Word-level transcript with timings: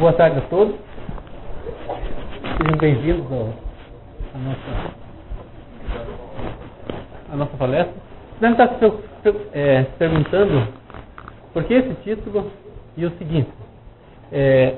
Boa 0.00 0.14
tarde 0.14 0.38
a 0.38 0.42
todos. 0.48 0.74
Sejam 2.56 2.78
bem-vindos 2.78 3.26
à 4.34 4.38
nossa, 4.38 4.94
nossa 7.36 7.56
palestra. 7.58 7.92
Você 8.32 8.40
deve 8.40 8.52
estar 8.54 8.78
se, 8.78 9.36
é, 9.52 9.82
perguntando 9.98 10.68
por 11.52 11.64
que 11.64 11.74
esse 11.74 11.92
título 11.96 12.50
e 12.96 13.04
o 13.04 13.10
seguinte. 13.18 13.50
É, 14.32 14.76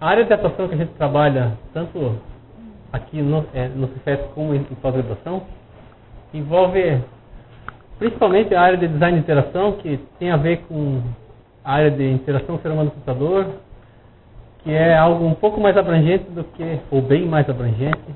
a 0.00 0.06
área 0.08 0.24
de 0.24 0.32
atuação 0.32 0.68
que 0.68 0.74
a 0.74 0.78
gente 0.78 0.92
trabalha, 0.92 1.58
tanto 1.74 2.20
aqui 2.92 3.20
no, 3.20 3.44
é, 3.52 3.66
no 3.66 3.88
CIFES 3.88 4.20
como 4.36 4.54
em, 4.54 4.58
em 4.58 4.74
pós-graduação, 4.76 5.42
envolve 6.32 7.02
principalmente 7.98 8.54
a 8.54 8.60
área 8.60 8.78
de 8.78 8.86
design 8.86 9.18
de 9.18 9.24
interação, 9.24 9.72
que 9.72 9.98
tem 10.20 10.30
a 10.30 10.36
ver 10.36 10.58
com 10.68 11.02
área 11.72 11.90
de 11.90 12.10
interação 12.10 12.58
ser 12.60 12.70
humano-computador, 12.70 13.46
que 14.62 14.72
é 14.72 14.96
algo 14.96 15.24
um 15.24 15.34
pouco 15.34 15.60
mais 15.60 15.76
abrangente 15.76 16.24
do 16.30 16.44
que, 16.44 16.80
ou 16.90 17.02
bem 17.02 17.26
mais 17.26 17.48
abrangente, 17.48 18.14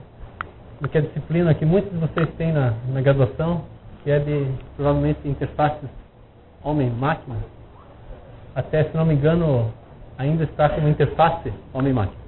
do 0.80 0.88
que 0.88 0.98
a 0.98 1.00
disciplina 1.00 1.54
que 1.54 1.64
muitos 1.64 1.90
de 1.90 1.98
vocês 1.98 2.28
têm 2.36 2.52
na, 2.52 2.74
na 2.88 3.00
graduação, 3.00 3.64
que 4.02 4.10
é 4.10 4.18
de, 4.18 4.46
provavelmente, 4.76 5.28
interfaces 5.28 5.88
homem-máquina. 6.62 7.36
Até, 8.54 8.84
se 8.84 8.96
não 8.96 9.04
me 9.04 9.14
engano, 9.14 9.72
ainda 10.16 10.44
está 10.44 10.68
como 10.68 10.88
interface 10.88 11.52
homem-máquina. 11.72 12.20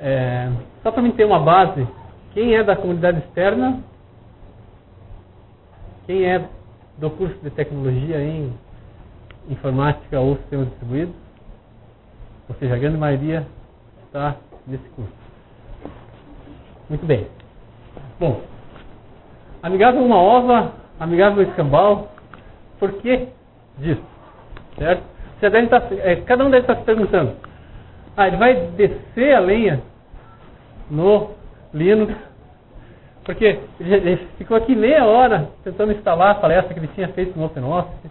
É, 0.00 0.50
só 0.82 0.90
para 0.90 1.02
mim 1.02 1.10
ter 1.12 1.24
uma 1.24 1.40
base, 1.40 1.86
quem 2.32 2.54
é 2.54 2.62
da 2.62 2.76
comunidade 2.76 3.18
externa 3.18 3.82
quem 6.06 6.24
é 6.24 6.48
do 6.98 7.10
curso 7.10 7.36
de 7.42 7.50
tecnologia 7.50 8.20
em 8.22 8.52
informática 9.48 10.20
ou 10.20 10.36
sistemas 10.36 10.68
distribuídos? 10.68 11.14
Ou 12.48 12.54
seja, 12.56 12.74
a 12.74 12.78
grande 12.78 12.96
maioria 12.96 13.46
está 14.04 14.36
nesse 14.66 14.88
curso. 14.90 15.12
Muito 16.88 17.04
bem. 17.04 17.26
Bom, 18.18 18.40
amigável 19.62 20.04
uma 20.04 20.16
ova, 20.16 20.72
amigável 20.98 21.42
escambau, 21.42 22.08
por 22.78 22.92
que 22.94 23.28
disso? 23.78 24.02
Certo? 24.78 25.02
Você 25.38 25.50
deve 25.50 25.64
estar, 25.64 25.82
é, 25.92 26.16
cada 26.16 26.44
um 26.44 26.50
deve 26.50 26.62
estar 26.62 26.76
se 26.76 26.84
perguntando. 26.84 27.36
Ah, 28.16 28.28
ele 28.28 28.36
vai 28.36 28.54
descer 28.54 29.34
a 29.34 29.40
lenha 29.40 29.82
no 30.90 31.30
Linux 31.74 32.14
porque 33.26 33.58
ele 33.80 34.16
ficou 34.38 34.56
aqui 34.56 34.76
meia 34.76 35.04
hora 35.04 35.50
tentando 35.64 35.90
instalar 35.90 36.30
a 36.30 36.34
palestra 36.36 36.72
que 36.72 36.78
ele 36.78 36.90
tinha 36.94 37.08
feito 37.08 37.36
no 37.36 37.46
OpenOffice, 37.46 38.08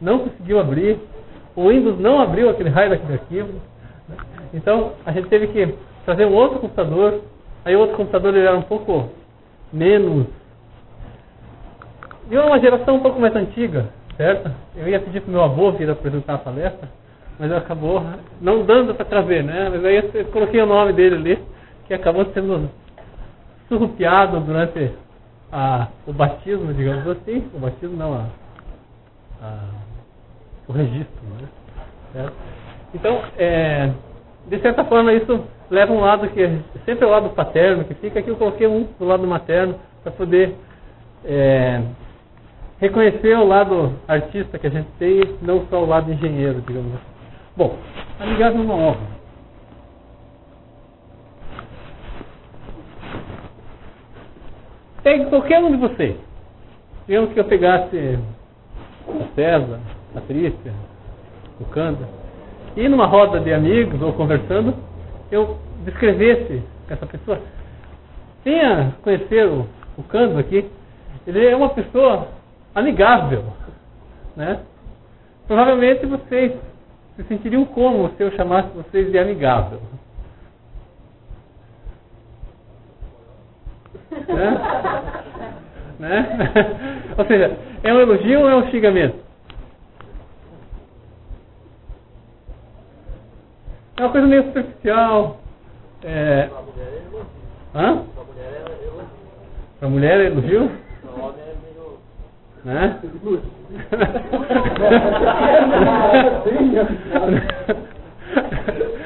não 0.00 0.20
conseguiu 0.20 0.58
abrir, 0.58 0.98
o 1.56 1.68
Windows 1.68 1.98
não 1.98 2.20
abriu 2.20 2.50
aquele 2.50 2.68
raio 2.68 2.90
daquele 2.90 3.14
arquivo. 3.14 3.52
Né? 4.08 4.16
Então 4.52 4.92
a 5.04 5.12
gente 5.12 5.28
teve 5.28 5.48
que 5.48 5.74
trazer 6.04 6.26
um 6.26 6.34
outro 6.34 6.58
computador. 6.58 7.20
Aí 7.64 7.74
o 7.74 7.80
outro 7.80 7.96
computador 7.96 8.34
ele 8.34 8.46
era 8.46 8.56
um 8.56 8.62
pouco 8.62 9.10
menos. 9.72 10.26
De 12.28 12.36
uma 12.38 12.58
geração 12.58 12.96
um 12.96 13.00
pouco 13.00 13.20
mais 13.20 13.34
antiga, 13.36 13.88
certo? 14.16 14.50
Eu 14.74 14.88
ia 14.88 15.00
pedir 15.00 15.20
para 15.20 15.30
meu 15.30 15.42
avô 15.42 15.72
vir 15.72 15.90
apresentar 15.90 16.34
a 16.34 16.38
palestra, 16.38 16.88
mas 17.38 17.52
acabou 17.52 18.02
não 18.40 18.64
dando 18.64 18.94
para 18.94 19.04
trazer, 19.04 19.44
né? 19.44 19.68
Mas 19.70 19.84
aí 19.84 20.10
eu 20.14 20.24
coloquei 20.26 20.60
o 20.60 20.66
nome 20.66 20.92
dele 20.92 21.16
ali, 21.16 21.38
que 21.86 21.92
acabou 21.92 22.24
sendo 22.32 22.70
surrupiado 23.68 24.40
durante 24.40 24.90
a, 25.52 25.88
o 26.06 26.12
batismo, 26.12 26.72
digamos 26.72 27.06
assim. 27.08 27.46
O 27.54 27.58
batismo 27.58 27.96
não, 27.96 28.14
a, 28.14 28.26
a, 29.44 29.58
o 30.68 30.72
registro. 30.72 31.22
Né? 32.14 32.30
Então, 32.94 33.20
é, 33.36 33.90
de 34.46 34.58
certa 34.60 34.84
forma, 34.84 35.12
isso 35.12 35.44
leva 35.70 35.92
um 35.92 36.00
lado 36.00 36.28
que 36.28 36.42
é 36.42 36.58
sempre 36.84 37.04
é 37.04 37.06
o 37.06 37.10
lado 37.10 37.30
paterno 37.30 37.84
que 37.84 37.94
fica. 37.94 38.20
Aqui 38.20 38.30
eu 38.30 38.36
coloquei 38.36 38.66
um 38.66 38.84
do 38.98 39.04
lado 39.04 39.26
materno 39.26 39.78
para 40.02 40.12
poder 40.12 40.54
é, 41.24 41.82
reconhecer 42.78 43.36
o 43.36 43.46
lado 43.46 43.94
artista 44.06 44.58
que 44.58 44.66
a 44.66 44.70
gente 44.70 44.88
tem, 44.98 45.36
não 45.42 45.66
só 45.66 45.82
o 45.82 45.86
lado 45.86 46.12
engenheiro, 46.12 46.60
digamos 46.62 46.94
assim. 46.94 47.14
Bom, 47.56 47.76
amigável 48.18 48.60
uma 48.60 48.74
honra. 48.74 49.14
Pegue 55.02 55.26
qualquer 55.26 55.62
um 55.62 55.70
de 55.70 55.76
vocês. 55.76 56.16
Digamos 57.06 57.32
que 57.32 57.40
eu 57.40 57.44
pegasse 57.44 58.18
César, 59.34 59.80
a 60.10 60.20
Patrícia, 60.20 60.72
o 61.60 61.64
Canda, 61.66 62.08
e 62.76 62.88
numa 62.88 63.06
roda 63.06 63.38
de 63.40 63.52
amigos 63.52 64.00
ou 64.02 64.12
conversando, 64.12 64.74
eu 65.30 65.58
descrevesse 65.84 66.62
essa 66.88 67.06
pessoa. 67.06 67.40
Venha 68.44 68.94
conhecer 69.02 69.46
o, 69.46 69.66
o 69.96 70.02
Cando 70.04 70.38
aqui. 70.38 70.68
Ele 71.26 71.46
é 71.46 71.56
uma 71.56 71.70
pessoa 71.70 72.28
amigável. 72.74 73.44
Né? 74.36 74.60
Provavelmente 75.46 76.04
vocês 76.06 76.52
se 77.16 77.22
sentiriam 77.24 77.64
como 77.64 78.10
se 78.16 78.22
eu 78.22 78.32
chamasse 78.32 78.68
vocês 78.74 79.10
de 79.10 79.18
amigável. 79.18 79.80
Né? 84.28 84.60
né? 86.00 87.03
Ou 87.16 87.24
seja, 87.26 87.56
é 87.82 87.92
um 87.92 88.00
elogio 88.00 88.40
ou 88.40 88.48
é 88.48 88.56
um 88.56 88.70
xingamento? 88.70 89.16
É 93.96 94.02
uma 94.02 94.10
coisa 94.10 94.26
meio 94.26 94.44
superficial. 94.44 95.38
É... 96.02 96.48
Hã? 97.74 98.04
Para 99.78 99.88
mulher 99.88 100.20
é 100.20 100.26
elogio? 100.26 100.70
Né? 102.64 103.00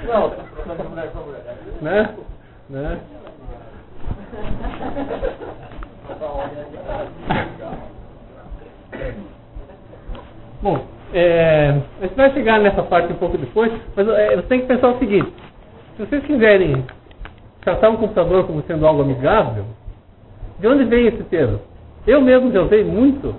Não, 0.06 0.28
né? 1.82 2.14
Né? 2.70 2.98
Bom, 10.62 10.84
é, 11.12 11.80
a 12.00 12.02
gente 12.02 12.14
vai 12.14 12.32
chegar 12.32 12.60
nessa 12.60 12.82
parte 12.82 13.12
um 13.12 13.16
pouco 13.16 13.38
depois, 13.38 13.72
mas 13.96 14.08
é, 14.08 14.36
você 14.36 14.42
tem 14.42 14.60
que 14.60 14.66
pensar 14.66 14.88
o 14.88 14.98
seguinte: 14.98 15.32
se 15.96 16.04
vocês 16.04 16.24
quiserem 16.24 16.84
tratar 17.60 17.90
um 17.90 17.96
computador 17.96 18.46
como 18.46 18.62
sendo 18.62 18.86
algo 18.86 19.02
amigável, 19.02 19.64
de 20.58 20.66
onde 20.66 20.84
vem 20.84 21.06
esse 21.06 21.22
termo? 21.24 21.60
Eu 22.06 22.20
mesmo 22.20 22.52
já 22.52 22.62
usei 22.62 22.84
muito. 22.84 23.34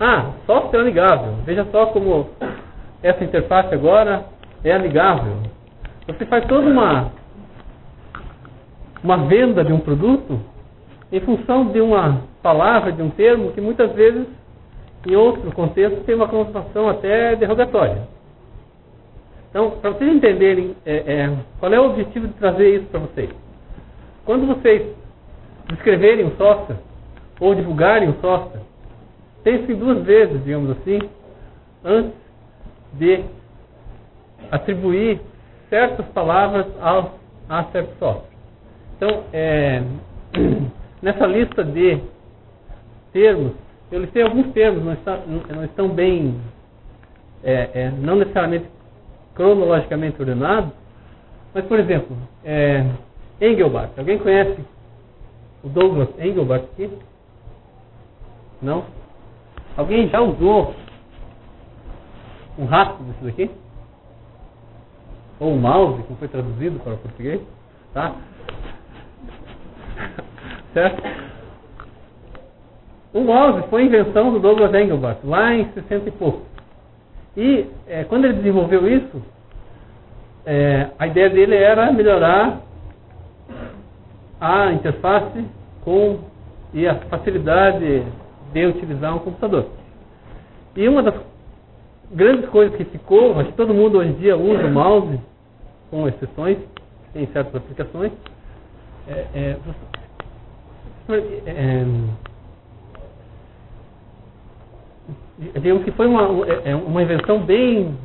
Ah, 0.00 0.30
software 0.46 0.80
amigável. 0.80 1.34
Veja 1.44 1.64
só 1.70 1.86
como 1.86 2.30
essa 3.02 3.22
interface 3.22 3.72
agora 3.74 4.24
é 4.64 4.72
amigável. 4.72 5.36
Você 6.06 6.26
faz 6.26 6.44
toda 6.46 6.68
uma 6.68 7.12
uma 9.04 9.18
venda 9.26 9.62
de 9.62 9.72
um 9.72 9.80
produto 9.80 10.40
em 11.12 11.20
função 11.20 11.66
de 11.66 11.80
uma 11.80 12.22
palavra, 12.42 12.90
de 12.90 13.02
um 13.02 13.10
termo 13.10 13.52
que 13.52 13.60
muitas 13.60 13.92
vezes, 13.92 14.26
em 15.06 15.16
outro 15.16 15.52
contexto, 15.52 16.04
tem 16.04 16.14
uma 16.14 16.28
conotação 16.28 16.88
até 16.88 17.36
derrogatória. 17.36 18.08
Então, 19.50 19.70
para 19.70 19.90
vocês 19.90 20.12
entenderem 20.12 20.74
é, 20.84 20.96
é, 20.96 21.36
qual 21.60 21.72
é 21.72 21.80
o 21.80 21.90
objetivo 21.90 22.26
de 22.26 22.34
trazer 22.34 22.76
isso 22.76 22.86
para 22.86 23.00
vocês. 23.00 23.30
Quando 24.24 24.46
vocês 24.46 24.82
descreverem 25.68 26.26
um 26.26 26.36
software, 26.36 26.78
ou 27.38 27.54
divulgarem 27.54 28.08
um 28.08 28.20
software, 28.20 28.62
pense 29.42 29.72
duas 29.74 30.02
vezes, 30.02 30.42
digamos 30.42 30.70
assim, 30.70 30.98
antes 31.84 32.12
de 32.94 33.24
atribuir 34.50 35.20
certas 35.68 36.06
palavras 36.06 36.66
ao, 36.80 37.14
a 37.48 37.64
certo 37.64 37.96
software. 37.98 38.34
Então, 38.96 39.24
é, 39.32 39.82
nessa 41.02 41.26
lista 41.26 41.62
de 41.62 42.00
termos, 43.12 43.52
eu 43.94 44.00
listei 44.00 44.24
alguns 44.24 44.52
termos, 44.52 44.82
não, 44.82 44.92
está, 44.92 45.18
não 45.18 45.64
estão 45.64 45.88
bem, 45.88 46.40
é, 47.44 47.70
é, 47.74 47.90
não 47.92 48.16
necessariamente 48.16 48.68
cronologicamente 49.36 50.20
ordenados, 50.20 50.72
mas, 51.54 51.64
por 51.66 51.78
exemplo, 51.78 52.16
é, 52.44 52.84
Engelbart. 53.40 53.96
Alguém 53.96 54.18
conhece 54.18 54.58
o 55.62 55.68
Douglas 55.68 56.08
Engelbart 56.18 56.64
aqui? 56.64 56.90
Não? 58.60 58.84
Alguém 59.76 60.08
já 60.08 60.20
usou 60.20 60.74
um 62.58 62.64
rastro 62.64 63.04
desse 63.04 63.24
daqui? 63.24 63.50
Ou 65.38 65.52
um 65.52 65.58
mouse, 65.58 66.02
como 66.02 66.18
foi 66.18 66.26
traduzido 66.26 66.80
para 66.80 66.94
o 66.94 66.98
português? 66.98 67.40
Tá? 67.92 68.16
certo? 70.74 71.00
O 73.14 73.20
mouse 73.20 73.62
foi 73.68 73.84
invenção 73.84 74.32
do 74.32 74.40
Douglas 74.40 74.74
Engelbart, 74.74 75.18
lá 75.22 75.54
em 75.54 75.70
60 75.72 76.08
e 76.08 76.12
pouco. 76.12 76.42
E 77.36 77.66
é, 77.86 78.02
quando 78.02 78.24
ele 78.24 78.34
desenvolveu 78.34 78.88
isso, 78.88 79.22
é, 80.44 80.88
a 80.98 81.06
ideia 81.06 81.30
dele 81.30 81.54
era 81.54 81.92
melhorar 81.92 82.60
a 84.40 84.72
interface 84.72 85.46
com 85.84 86.18
e 86.72 86.88
a 86.88 86.96
facilidade 86.96 88.02
de 88.52 88.66
utilizar 88.66 89.14
um 89.14 89.20
computador. 89.20 89.68
E 90.74 90.88
uma 90.88 91.04
das 91.04 91.14
grandes 92.10 92.48
coisas 92.50 92.76
que 92.76 92.84
ficou, 92.84 93.38
acho 93.38 93.50
que 93.50 93.56
todo 93.56 93.72
mundo 93.72 93.98
hoje 93.98 94.10
em 94.10 94.14
dia 94.14 94.36
usa 94.36 94.66
o 94.66 94.72
mouse, 94.72 95.20
com 95.88 96.08
exceções, 96.08 96.58
em 97.14 97.26
certas 97.28 97.54
aplicações, 97.54 98.10
é, 99.06 99.26
é, 99.34 99.56
é, 101.46 101.86
digamos 105.38 105.84
que 105.84 105.90
foi 105.92 106.06
uma, 106.06 106.46
é, 106.46 106.70
é 106.70 106.76
uma 106.76 107.02
invenção 107.02 107.40
bem 107.40 107.96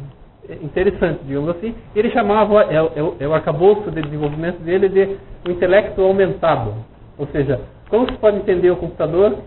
interessante, 0.61 1.23
digamos 1.23 1.49
assim. 1.49 1.75
Ele 1.95 2.09
chamava, 2.11 2.63
é, 2.63 2.75
é, 2.75 3.13
é 3.19 3.27
o 3.27 3.33
arcabouço 3.33 3.91
de 3.91 4.01
desenvolvimento 4.01 4.59
dele 4.59 4.89
de 4.89 5.17
o 5.47 5.51
intelecto 5.51 6.01
aumentado. 6.01 6.73
Ou 7.17 7.27
seja, 7.27 7.61
como 7.89 8.09
se 8.09 8.17
pode 8.17 8.37
entender 8.37 8.71
o 8.71 8.77
computador 8.77 9.37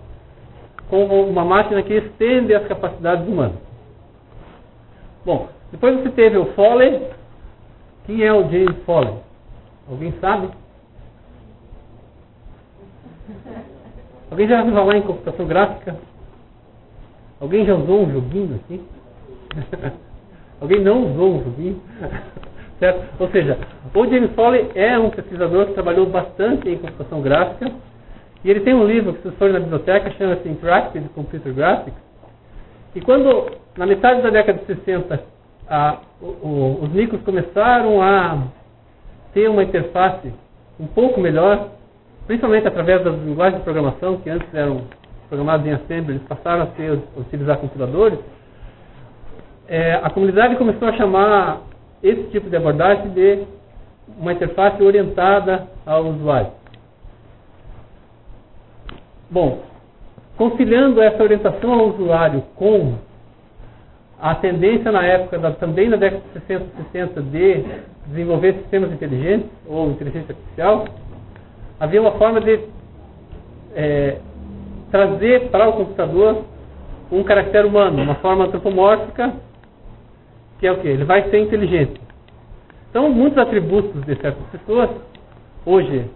como 0.88 1.24
uma 1.24 1.44
máquina 1.44 1.82
que 1.82 1.94
estende 1.94 2.54
as 2.54 2.66
capacidades 2.66 3.26
humanas. 3.26 3.56
Bom, 5.24 5.48
depois 5.70 5.96
você 6.00 6.10
teve 6.10 6.36
o 6.36 6.52
Foley. 6.52 7.00
Quem 8.04 8.22
é 8.22 8.32
o 8.32 8.42
James 8.50 8.76
Foley? 8.84 9.14
Alguém 9.88 10.12
sabe? 10.20 10.48
Alguém 14.30 14.48
já 14.48 14.58
ouviu 14.60 14.74
falar 14.74 14.96
em 14.96 15.02
computação 15.02 15.46
gráfica? 15.46 15.96
Alguém 17.42 17.66
já 17.66 17.74
usou 17.74 18.04
um 18.04 18.12
joguinho 18.12 18.54
aqui? 18.54 18.80
Alguém 20.60 20.80
não 20.80 21.10
usou 21.10 21.34
um 21.34 21.42
joguinho? 21.42 21.82
certo? 22.78 23.20
Ou 23.20 23.28
seja, 23.30 23.58
o 23.92 24.06
James 24.06 24.30
Foley 24.36 24.70
é 24.76 24.96
um 24.96 25.10
pesquisador 25.10 25.66
que 25.66 25.74
trabalhou 25.74 26.06
bastante 26.06 26.68
em 26.68 26.78
computação 26.78 27.20
gráfica 27.20 27.72
e 28.44 28.50
ele 28.50 28.60
tem 28.60 28.72
um 28.72 28.86
livro 28.86 29.14
que 29.14 29.28
se 29.28 29.36
for 29.36 29.50
na 29.50 29.58
biblioteca 29.58 30.12
chama-se 30.12 30.48
Interactive 30.48 31.08
Computer 31.08 31.52
Graphics. 31.52 32.00
E 32.94 33.00
quando, 33.00 33.50
na 33.76 33.86
metade 33.86 34.22
da 34.22 34.30
década 34.30 34.60
de 34.60 34.66
60, 34.66 35.20
a, 35.68 35.98
o, 36.20 36.26
o, 36.26 36.84
os 36.84 36.92
micros 36.92 37.22
começaram 37.22 38.00
a 38.00 38.38
ter 39.34 39.48
uma 39.48 39.64
interface 39.64 40.32
um 40.78 40.86
pouco 40.86 41.20
melhor, 41.20 41.70
principalmente 42.28 42.68
através 42.68 43.02
das 43.02 43.16
linguagens 43.20 43.58
de 43.58 43.64
programação 43.64 44.18
que 44.18 44.30
antes 44.30 44.54
eram 44.54 44.82
programadas 45.32 45.66
em 45.66 45.72
assembly, 45.72 46.16
eles 46.16 46.28
passaram 46.28 46.64
a, 46.64 46.66
ter, 46.66 46.90
a 46.90 47.20
utilizar 47.20 47.56
compiladores, 47.56 48.18
é, 49.66 49.94
a 49.94 50.10
comunidade 50.10 50.56
começou 50.56 50.86
a 50.86 50.92
chamar 50.92 51.62
esse 52.02 52.24
tipo 52.24 52.50
de 52.50 52.56
abordagem 52.56 53.08
de 53.12 53.46
uma 54.18 54.34
interface 54.34 54.82
orientada 54.82 55.68
ao 55.86 56.04
usuário. 56.04 56.50
Bom, 59.30 59.62
conciliando 60.36 61.00
essa 61.00 61.22
orientação 61.22 61.72
ao 61.72 61.88
usuário 61.88 62.42
com 62.54 62.96
a 64.20 64.34
tendência 64.34 64.92
na 64.92 65.02
época, 65.02 65.38
da, 65.38 65.52
também 65.52 65.88
na 65.88 65.96
década 65.96 66.22
de 66.34 66.40
60 66.40 66.64
e 66.78 66.92
60, 66.92 67.22
de 67.22 67.64
desenvolver 68.08 68.52
sistemas 68.56 68.92
inteligentes 68.92 69.48
ou 69.66 69.92
inteligência 69.92 70.34
artificial, 70.34 70.84
havia 71.80 72.02
uma 72.02 72.12
forma 72.12 72.38
de 72.38 72.60
é, 73.74 74.18
trazer 74.92 75.48
para 75.48 75.68
o 75.68 75.72
computador 75.72 76.44
um 77.10 77.24
caractere 77.24 77.66
humano, 77.66 78.00
uma 78.00 78.14
forma 78.16 78.44
antropomórfica 78.44 79.32
que 80.62 80.66
é 80.68 80.70
o 80.70 80.76
que? 80.76 80.86
Ele 80.86 81.04
vai 81.04 81.28
ser 81.28 81.40
inteligente. 81.40 82.00
Então, 82.88 83.10
muitos 83.10 83.36
atributos 83.36 84.00
de 84.04 84.14
certas 84.20 84.46
pessoas, 84.52 84.90
hoje 85.66 86.08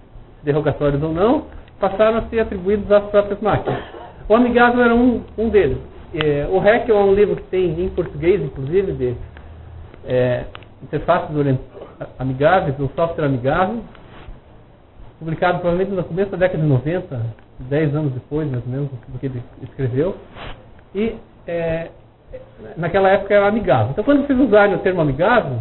derrogatórios 0.44 1.02
ou 1.02 1.12
não, 1.12 1.46
passaram 1.81 2.19
a 2.19 2.23
ser 2.28 2.38
atribuídos 2.38 2.88
às 2.93 3.02
próprias 3.06 3.40
máquinas. 3.40 3.82
O 4.28 4.37
amigável 4.37 4.84
era 4.84 4.94
um, 4.94 5.25
um 5.37 5.49
deles. 5.49 5.78
É, 6.14 6.46
o 6.49 6.61
REC 6.61 6.88
é 6.88 6.94
um 6.94 7.12
livro 7.12 7.34
que 7.34 7.43
tem 7.44 7.84
em 7.84 7.88
português, 7.88 8.40
inclusive, 8.40 8.93
de 8.93 9.17
é, 10.06 10.44
interfaces 10.81 11.28
amigáveis, 12.17 12.78
ou 12.78 12.88
software 12.94 13.25
amigável, 13.25 13.81
publicado 15.19 15.58
provavelmente 15.58 15.90
no 15.90 16.05
começo 16.05 16.31
da 16.31 16.37
década 16.37 16.62
de 16.62 16.69
90, 16.69 17.20
10 17.58 17.94
anos 17.94 18.12
depois, 18.12 18.50
mais 18.50 18.64
ou 18.64 18.70
menos, 18.70 18.91
do 19.08 19.19
que 19.19 19.26
ele 19.26 19.43
escreveu. 19.62 20.17
E 20.94 21.14
é, 21.47 21.91
naquela 22.76 23.08
época 23.08 23.35
era 23.35 23.49
amigável. 23.49 23.91
Então, 23.91 24.05
quando 24.05 24.26
vocês 24.26 24.38
usarem 24.38 24.75
o 24.75 24.81
termo 24.81 25.00
amigável, 25.00 25.61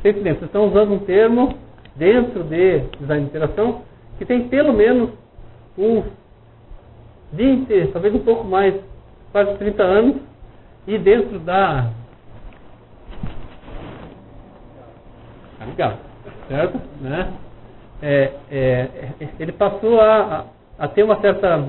vocês 0.00 0.14
se 0.14 0.22
lembram, 0.22 0.38
vocês 0.38 0.48
estão 0.48 0.68
usando 0.68 0.92
um 0.92 0.98
termo 1.00 1.54
dentro 1.96 2.44
de 2.44 2.80
design 3.00 3.24
de 3.24 3.30
interação 3.30 3.82
que 4.18 4.24
tem 4.24 4.48
pelo 4.48 4.72
menos 4.72 5.10
uns 5.76 6.04
20, 7.32 7.88
talvez 7.92 8.14
um 8.14 8.20
pouco 8.20 8.44
mais, 8.44 8.74
quase 9.32 9.56
30 9.58 9.82
anos, 9.82 10.16
e 10.86 10.96
dentro 10.98 11.38
da 11.40 11.90
amigável, 15.60 15.98
certo? 16.48 16.80
Né? 17.00 17.32
É, 18.00 18.32
é, 18.50 18.88
ele 19.38 19.52
passou 19.52 20.00
a, 20.00 20.46
a, 20.78 20.88
ter 20.88 21.02
uma 21.02 21.20
certa 21.20 21.64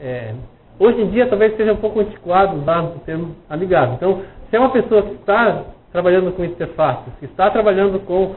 é, 0.00 0.34
Hoje 0.78 1.00
em 1.00 1.10
dia 1.10 1.28
talvez 1.28 1.56
seja 1.56 1.72
um 1.72 1.76
pouco 1.76 2.00
antiquado 2.00 2.56
usar 2.56 2.82
o 2.82 2.98
termo 3.06 3.36
amigável. 3.48 3.94
Então, 3.94 4.22
se 4.48 4.56
é 4.56 4.58
uma 4.58 4.70
pessoa 4.70 5.02
que 5.02 5.14
está 5.14 5.62
trabalhando 5.92 6.32
com 6.32 6.44
interfaces, 6.44 7.12
que 7.20 7.26
está 7.26 7.50
trabalhando 7.50 8.00
com 8.00 8.34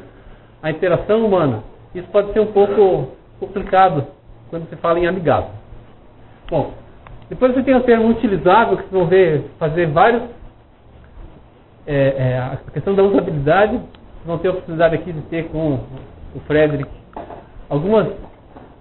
a 0.62 0.70
interação 0.70 1.26
humana, 1.26 1.64
isso 1.96 2.08
pode 2.10 2.34
ser 2.34 2.42
um 2.42 2.52
pouco 2.52 3.14
complicado 3.40 4.06
quando 4.50 4.70
se 4.70 4.76
fala 4.76 5.00
em 5.00 5.08
amigável. 5.08 5.50
Bom, 6.50 6.74
depois 7.30 7.54
você 7.54 7.64
tem 7.64 7.76
o 7.76 7.82
termo 7.82 8.10
utilizável, 8.10 8.78
que 8.78 8.84
vocês 8.84 8.92
vão 8.92 9.08
ver 9.08 9.46
fazer 9.58 9.88
vários. 9.88 10.22
É, 11.88 11.96
é, 11.96 12.38
a 12.38 12.58
questão 12.72 12.94
da 12.94 13.02
usabilidade, 13.02 13.80
vão 14.26 14.38
ter 14.38 14.50
a 14.50 14.52
oportunidade 14.52 14.96
aqui 14.96 15.12
de 15.12 15.22
ter 15.24 15.48
com 15.50 15.80
o 16.36 16.40
Frederick 16.48 16.90
algumas, 17.70 18.08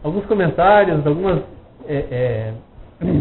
alguns 0.05 0.27
comentários, 0.27 1.05
algumas 1.07 1.43
é, 1.87 2.05
é 2.11 2.53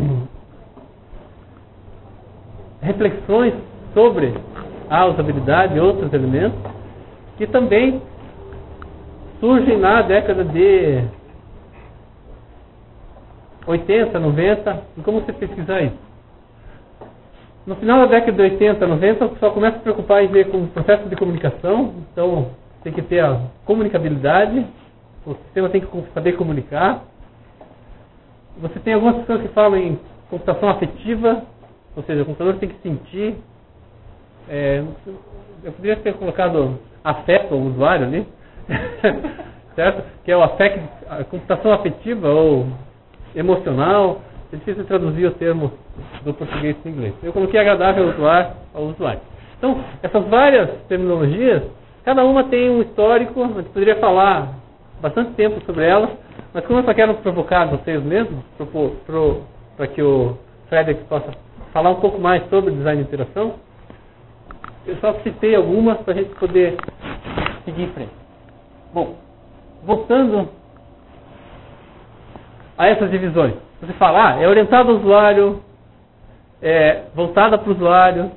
reflexões 2.81 3.53
sobre 3.93 4.33
a 4.89 5.05
usabilidade 5.05 5.77
e 5.77 5.79
outros 5.79 6.11
elementos 6.13 6.59
que 7.37 7.47
também 7.47 8.01
surgem 9.39 9.77
na 9.77 10.01
década 10.01 10.43
de 10.43 11.05
80, 13.65 14.19
90, 14.19 14.83
e 14.97 15.01
como 15.01 15.21
você 15.21 15.31
pesquisar 15.31 15.81
isso? 15.81 15.97
No 17.65 17.77
final 17.77 17.99
da 17.99 18.07
década 18.07 18.33
de 18.33 18.41
80, 18.41 18.85
90, 18.85 19.25
o 19.25 19.29
pessoal 19.29 19.53
começa 19.53 19.77
a 19.77 19.79
se 19.79 19.83
preocupar 19.83 20.23
em 20.23 20.27
ver 20.27 20.51
com 20.51 20.63
o 20.63 20.67
processo 20.67 21.07
de 21.07 21.15
comunicação, 21.15 21.93
então 22.11 22.49
tem 22.83 22.91
que 22.91 23.01
ter 23.01 23.21
a 23.21 23.39
comunicabilidade, 23.63 24.67
o 25.25 25.35
sistema 25.35 25.69
tem 25.69 25.81
que 25.81 25.87
saber 26.13 26.33
comunicar, 26.33 27.03
você 28.57 28.79
tem 28.79 28.93
algumas 28.93 29.17
pessoas 29.17 29.41
que 29.41 29.47
falam 29.49 29.77
em 29.77 29.99
computação 30.29 30.69
afetiva, 30.69 31.43
ou 31.95 32.03
seja, 32.03 32.21
o 32.21 32.25
computador 32.25 32.55
tem 32.55 32.69
que 32.69 32.81
sentir. 32.81 33.35
É, 34.49 34.83
eu 35.63 35.71
poderia 35.71 35.95
ter 35.97 36.13
colocado 36.15 36.77
afeto 37.03 37.53
ao 37.53 37.59
usuário 37.59 38.05
ali, 38.05 38.27
certo? 39.75 40.03
Que 40.23 40.31
é 40.31 40.37
o 40.37 40.43
afect, 40.43 40.79
a 41.09 41.23
computação 41.23 41.71
afetiva 41.73 42.29
ou 42.29 42.67
emocional. 43.35 44.21
É 44.51 44.55
difícil 44.55 44.85
traduzir 44.85 45.25
o 45.25 45.31
termo 45.31 45.71
do 46.23 46.33
português 46.33 46.77
para 46.77 46.89
o 46.89 46.93
inglês. 46.93 47.13
Eu 47.23 47.33
coloquei 47.33 47.59
agradável 47.59 48.03
ao 48.03 48.09
usuário, 48.11 48.51
ao 48.73 48.83
usuário. 48.83 49.21
Então, 49.57 49.83
essas 50.03 50.27
várias 50.27 50.69
terminologias, 50.87 51.63
cada 52.03 52.23
uma 52.23 52.43
tem 52.43 52.69
um 52.69 52.81
histórico, 52.81 53.43
a 53.43 53.47
gente 53.47 53.69
poderia 53.69 53.95
falar 53.95 54.62
bastante 55.03 55.33
tempo 55.33 55.59
sobre 55.65 55.85
elas, 55.85 56.09
mas 56.53 56.65
como 56.65 56.79
eu 56.79 56.85
só 56.85 56.93
quero 56.93 57.13
provocar 57.15 57.65
vocês 57.65 58.01
mesmos, 58.01 58.41
para 59.75 59.87
que 59.87 60.01
o 60.01 60.37
Frederick 60.69 61.03
possa 61.05 61.29
falar 61.73 61.89
um 61.89 61.99
pouco 61.99 62.21
mais 62.21 62.47
sobre 62.49 62.71
design 62.71 63.03
de 63.03 63.09
interação, 63.09 63.55
eu 64.87 64.95
só 64.97 65.13
citei 65.15 65.55
algumas 65.55 65.97
para 65.99 66.13
a 66.13 66.15
gente 66.15 66.33
poder 66.35 66.77
seguir 67.65 67.83
em 67.83 67.89
frente. 67.89 68.11
Bom, 68.93 69.15
voltando 69.83 70.47
a 72.77 72.87
essas 72.87 73.11
divisões. 73.11 73.55
Você 73.81 73.91
fala, 73.93 74.29
ah, 74.29 74.41
é 74.41 74.47
orientado 74.47 74.89
ao 74.89 74.97
usuário, 74.97 75.61
é 76.61 77.01
voltada 77.13 77.57
para 77.57 77.69
o 77.69 77.75
usuário, 77.75 78.31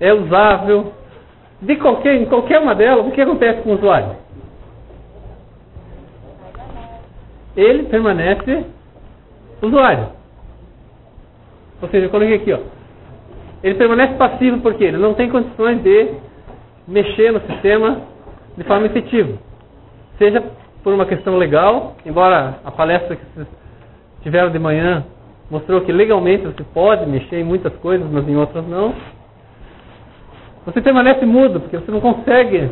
é 0.00 0.12
usável. 0.12 0.92
De 1.62 1.76
qualquer, 1.76 2.16
em 2.16 2.24
qualquer 2.24 2.58
uma 2.58 2.74
delas, 2.74 3.06
o 3.06 3.12
que 3.12 3.20
acontece 3.20 3.62
com 3.62 3.70
o 3.70 3.74
usuário? 3.74 4.16
Ele 7.56 7.84
permanece 7.84 8.64
usuário. 9.62 10.08
Ou 11.82 11.88
seja, 11.88 12.06
eu 12.06 12.10
coloquei 12.10 12.36
aqui, 12.36 12.52
ó. 12.52 12.58
Ele 13.62 13.74
permanece 13.74 14.14
passivo 14.14 14.60
porque 14.60 14.84
ele 14.84 14.96
não 14.96 15.14
tem 15.14 15.30
condições 15.30 15.82
de 15.82 16.08
mexer 16.86 17.32
no 17.32 17.40
sistema 17.40 18.00
de 18.56 18.64
forma 18.64 18.86
efetiva. 18.86 19.38
Seja 20.18 20.42
por 20.82 20.92
uma 20.92 21.06
questão 21.06 21.36
legal, 21.36 21.96
embora 22.04 22.58
a 22.64 22.70
palestra 22.70 23.16
que 23.16 23.24
vocês 23.34 23.46
tiveram 24.22 24.50
de 24.50 24.58
manhã 24.58 25.04
mostrou 25.50 25.80
que 25.80 25.92
legalmente 25.92 26.46
você 26.46 26.62
pode 26.62 27.06
mexer 27.06 27.40
em 27.40 27.44
muitas 27.44 27.74
coisas, 27.76 28.08
mas 28.10 28.26
em 28.28 28.36
outras 28.36 28.66
não. 28.66 28.94
Você 30.64 30.80
permanece 30.80 31.26
mudo, 31.26 31.60
porque 31.60 31.76
você 31.76 31.90
não 31.90 32.00
consegue 32.00 32.70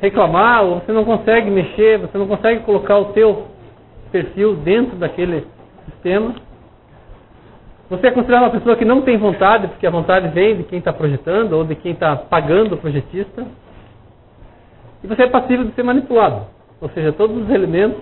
reclamar, 0.00 0.64
ou 0.64 0.80
você 0.80 0.92
não 0.92 1.04
consegue 1.04 1.50
mexer, 1.50 1.98
você 1.98 2.16
não 2.16 2.26
consegue 2.26 2.60
colocar 2.60 2.98
o 2.98 3.06
teu 3.06 3.53
perfil 4.14 4.54
dentro 4.54 4.96
daquele 4.96 5.44
sistema. 5.86 6.36
Você 7.90 8.06
é 8.06 8.10
considerado 8.12 8.44
uma 8.44 8.50
pessoa 8.50 8.76
que 8.76 8.84
não 8.84 9.02
tem 9.02 9.18
vontade, 9.18 9.66
porque 9.66 9.84
a 9.84 9.90
vontade 9.90 10.28
vem 10.28 10.56
de 10.56 10.62
quem 10.62 10.78
está 10.78 10.92
projetando 10.92 11.52
ou 11.54 11.64
de 11.64 11.74
quem 11.74 11.92
está 11.92 12.14
pagando 12.14 12.76
o 12.76 12.78
projetista. 12.78 13.44
E 15.02 15.06
você 15.08 15.24
é 15.24 15.28
passível 15.28 15.64
de 15.64 15.74
ser 15.74 15.82
manipulado. 15.82 16.46
Ou 16.80 16.88
seja, 16.90 17.12
todos 17.12 17.42
os 17.42 17.50
elementos. 17.50 18.00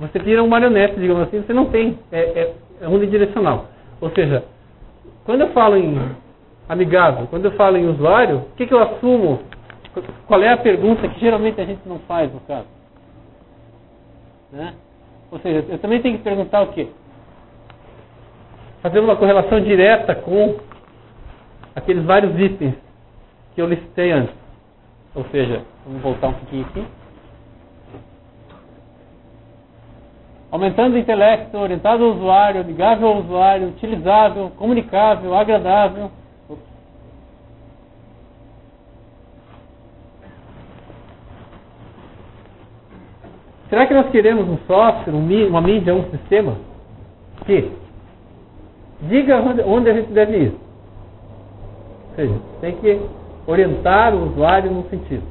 Você 0.00 0.18
vira 0.18 0.42
um 0.42 0.48
marionete, 0.48 0.98
digamos 0.98 1.22
assim, 1.22 1.40
você 1.40 1.52
não 1.52 1.66
tem. 1.66 1.96
É, 2.10 2.20
é, 2.20 2.54
é 2.80 2.88
unidirecional. 2.88 3.66
Ou 4.00 4.10
seja, 4.10 4.42
quando 5.24 5.42
eu 5.42 5.52
falo 5.52 5.76
em 5.76 6.10
amigável, 6.68 7.28
quando 7.28 7.44
eu 7.44 7.52
falo 7.52 7.76
em 7.76 7.88
usuário, 7.88 8.38
o 8.38 8.56
que, 8.56 8.66
que 8.66 8.74
eu 8.74 8.82
assumo? 8.82 9.42
Qual 10.26 10.42
é 10.42 10.52
a 10.52 10.56
pergunta 10.56 11.06
que 11.06 11.20
geralmente 11.20 11.60
a 11.60 11.64
gente 11.64 11.88
não 11.88 12.00
faz 12.00 12.32
no 12.34 12.40
caso? 12.40 12.66
Né? 14.54 14.72
Ou 15.32 15.38
seja, 15.40 15.66
eu 15.68 15.78
também 15.78 16.00
tenho 16.00 16.16
que 16.16 16.22
perguntar 16.22 16.62
o 16.62 16.68
quê? 16.68 16.88
Fazer 18.80 19.00
uma 19.00 19.16
correlação 19.16 19.60
direta 19.60 20.14
com 20.14 20.56
aqueles 21.74 22.04
vários 22.04 22.38
itens 22.38 22.74
que 23.54 23.60
eu 23.60 23.66
listei 23.66 24.12
antes. 24.12 24.34
Ou 25.12 25.24
seja, 25.24 25.62
vamos 25.84 26.02
voltar 26.02 26.28
um 26.28 26.34
pouquinho 26.34 26.66
aqui. 26.66 26.84
Aumentando 30.52 30.94
o 30.94 30.98
intelecto, 30.98 31.58
orientado 31.58 32.04
ao 32.04 32.12
usuário, 32.12 32.60
amigável 32.60 33.08
ao 33.08 33.18
usuário, 33.18 33.68
utilizável, 33.70 34.52
comunicável, 34.56 35.34
agradável. 35.34 36.12
Será 43.74 43.88
que 43.88 43.94
nós 43.94 44.08
queremos 44.10 44.48
um 44.48 44.56
software, 44.68 45.12
uma 45.12 45.60
mídia, 45.60 45.92
um 45.92 46.08
sistema 46.08 46.54
que 47.44 47.72
diga 49.02 49.40
onde 49.66 49.90
a 49.90 49.94
gente 49.94 50.12
deve 50.12 50.36
ir? 50.36 50.52
Ou 52.10 52.14
seja, 52.14 52.34
tem 52.60 52.76
que 52.76 53.00
orientar 53.48 54.14
o 54.14 54.28
usuário 54.28 54.70
no 54.70 54.88
sentido. 54.88 55.24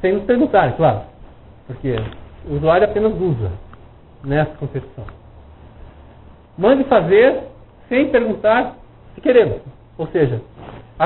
Sem 0.00 0.14
nos 0.14 0.24
perguntar, 0.24 0.76
claro. 0.76 1.02
Porque 1.68 1.94
o 2.50 2.56
usuário 2.56 2.88
apenas 2.88 3.12
usa 3.12 3.52
nessa 4.24 4.50
concepção. 4.56 5.04
Mande 6.58 6.82
fazer 6.84 7.44
sem 7.88 8.10
perguntar 8.10 8.74
se 9.14 9.20
queremos. 9.20 9.60
Ou 9.96 10.08
seja, 10.08 10.42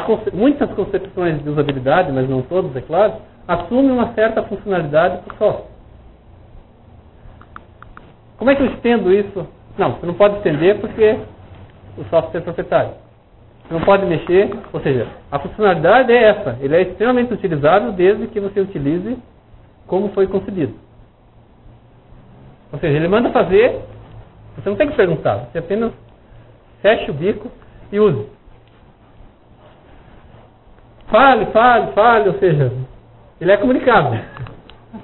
conce 0.06 0.34
muitas 0.34 0.70
concepções 0.70 1.42
de 1.42 1.50
usabilidade, 1.50 2.10
mas 2.10 2.26
não 2.26 2.40
todas, 2.40 2.74
é 2.74 2.80
claro, 2.80 3.16
assumem 3.46 3.90
uma 3.90 4.12
certa 4.14 4.42
funcionalidade 4.42 5.18
para 5.22 5.34
o 5.34 5.38
software. 5.38 5.70
Como 8.38 8.50
é 8.50 8.54
que 8.54 8.62
eu 8.62 8.66
estendo 8.66 9.12
isso? 9.12 9.46
Não, 9.78 9.92
você 9.92 10.06
não 10.06 10.14
pode 10.14 10.36
estender 10.36 10.80
porque 10.80 11.18
o 11.96 12.04
software 12.04 12.40
é 12.40 12.44
proprietário 12.44 13.06
não 13.70 13.80
pode 13.80 14.06
mexer, 14.06 14.50
ou 14.72 14.80
seja, 14.80 15.08
a 15.30 15.38
funcionalidade 15.38 16.12
é 16.12 16.22
essa, 16.22 16.56
ele 16.60 16.76
é 16.76 16.82
extremamente 16.82 17.32
utilizável 17.32 17.92
desde 17.92 18.28
que 18.28 18.40
você 18.40 18.60
utilize 18.60 19.18
como 19.86 20.10
foi 20.10 20.26
concebido. 20.26 20.74
Ou 22.72 22.78
seja, 22.78 22.96
ele 22.96 23.08
manda 23.08 23.30
fazer, 23.30 23.80
você 24.56 24.68
não 24.68 24.76
tem 24.76 24.88
que 24.88 24.96
perguntar, 24.96 25.48
você 25.50 25.58
apenas 25.58 25.92
fecha 26.80 27.10
o 27.10 27.14
bico 27.14 27.50
e 27.90 27.98
use. 27.98 28.28
Fale, 31.08 31.46
fale, 31.46 31.92
fale, 31.92 32.28
ou 32.28 32.38
seja, 32.38 32.72
ele 33.40 33.52
é 33.52 33.56
comunicável. 33.56 34.18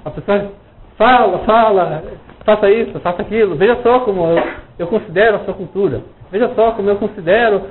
A 0.03 0.09
pessoa 0.09 0.51
fala, 0.97 1.39
fala, 1.39 2.03
faça 2.45 2.69
isso, 2.69 2.99
faça 2.99 3.21
aquilo, 3.21 3.55
veja 3.55 3.77
só 3.81 3.99
como 4.01 4.25
eu, 4.25 4.43
eu 4.79 4.87
considero 4.87 5.37
a 5.37 5.39
sua 5.39 5.53
cultura, 5.53 6.01
veja 6.31 6.53
só 6.55 6.71
como 6.71 6.89
eu 6.89 6.95
considero 6.97 7.63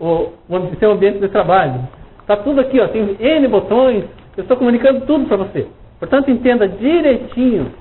o, 0.00 0.32
o 0.48 0.76
seu 0.78 0.92
ambiente 0.92 1.18
de 1.18 1.28
trabalho. 1.28 1.88
Está 2.20 2.36
tudo 2.36 2.60
aqui, 2.60 2.80
ó, 2.80 2.88
tem 2.88 3.16
N 3.20 3.48
botões, 3.48 4.04
eu 4.36 4.42
estou 4.42 4.56
comunicando 4.56 5.04
tudo 5.06 5.26
para 5.26 5.36
você. 5.36 5.68
Portanto, 5.98 6.30
entenda 6.30 6.66
direitinho, 6.66 7.72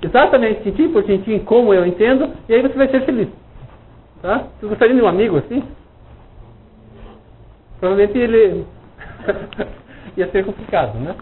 exatamente, 0.00 0.62
tintim 0.62 0.88
por 0.90 1.02
tintim, 1.02 1.40
como 1.40 1.74
eu 1.74 1.84
entendo, 1.84 2.30
e 2.48 2.54
aí 2.54 2.62
você 2.62 2.74
vai 2.74 2.88
ser 2.88 3.00
feliz. 3.02 3.28
Tá? 4.22 4.44
Você 4.60 4.66
gostaria 4.66 4.94
de 4.94 5.02
um 5.02 5.08
amigo 5.08 5.36
assim? 5.36 5.62
Provavelmente 7.78 8.18
ele 8.18 8.64
ia 10.16 10.30
ser 10.30 10.44
complicado, 10.44 10.98
né? 10.98 11.14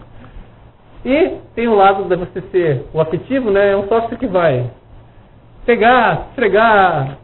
E 1.03 1.37
tem 1.53 1.67
o 1.67 1.75
lado 1.75 2.03
de 2.05 2.15
você 2.15 2.41
ser 2.51 2.85
o 2.93 2.99
afetivo, 2.99 3.51
né? 3.51 3.71
É 3.71 3.77
um 3.77 3.87
software 3.87 4.17
que 4.17 4.27
vai 4.27 4.69
pegar, 5.65 6.27
esfregar, 6.29 7.17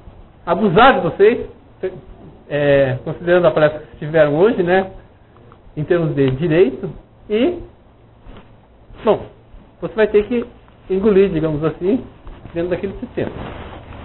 abusar 0.45 0.95
de 0.95 0.99
vocês, 1.01 1.47
é, 2.49 2.97
considerando 3.03 3.47
a 3.47 3.51
palestra 3.51 3.79
que 3.79 3.97
tiveram 3.97 4.35
hoje, 4.35 4.61
né, 4.61 4.91
em 5.77 5.83
termos 5.83 6.13
de 6.15 6.31
direito, 6.31 6.89
e, 7.29 7.59
bom, 9.05 9.25
você 9.79 9.95
vai 9.95 10.07
ter 10.07 10.27
que 10.27 10.45
engolir, 10.89 11.29
digamos 11.29 11.63
assim, 11.63 12.03
dentro 12.53 12.71
daquele 12.71 12.93
sistema. 12.99 13.31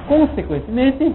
Consequentemente, 0.06 1.12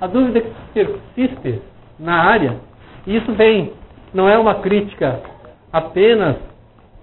a 0.00 0.06
dúvida 0.06 0.40
que 0.40 0.52
persiste 0.72 1.60
na 1.98 2.22
área, 2.22 2.56
e 3.06 3.16
isso 3.16 3.32
vem, 3.34 3.72
não 4.12 4.28
é 4.28 4.38
uma 4.38 4.56
crítica 4.56 5.20
apenas 5.72 6.36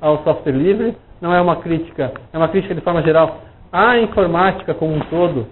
ao 0.01 0.23
software 0.23 0.53
livre, 0.53 0.95
não 1.21 1.33
é 1.33 1.41
uma 1.41 1.57
crítica, 1.57 2.11
é 2.33 2.37
uma 2.37 2.47
crítica 2.47 2.75
de 2.75 2.81
forma 2.81 3.01
geral 3.01 3.41
à 3.71 3.97
informática 3.97 4.73
como 4.73 4.93
um 4.93 4.99
todo, 5.01 5.47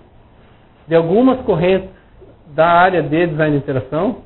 de 0.88 0.96
algumas 0.96 1.40
correntes 1.42 1.90
da 2.48 2.68
área 2.68 3.02
de 3.02 3.28
design 3.28 3.52
de 3.52 3.64
interação, 3.64 4.18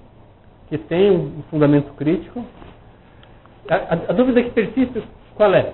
que 0.69 0.77
tem 0.77 1.11
um 1.11 1.43
fundamento 1.49 1.93
crítico. 1.93 2.43
A, 3.69 3.75
a, 3.75 3.93
a 4.09 4.13
dúvida 4.13 4.43
que 4.43 4.51
persiste, 4.51 5.01
qual 5.35 5.53
é? 5.53 5.73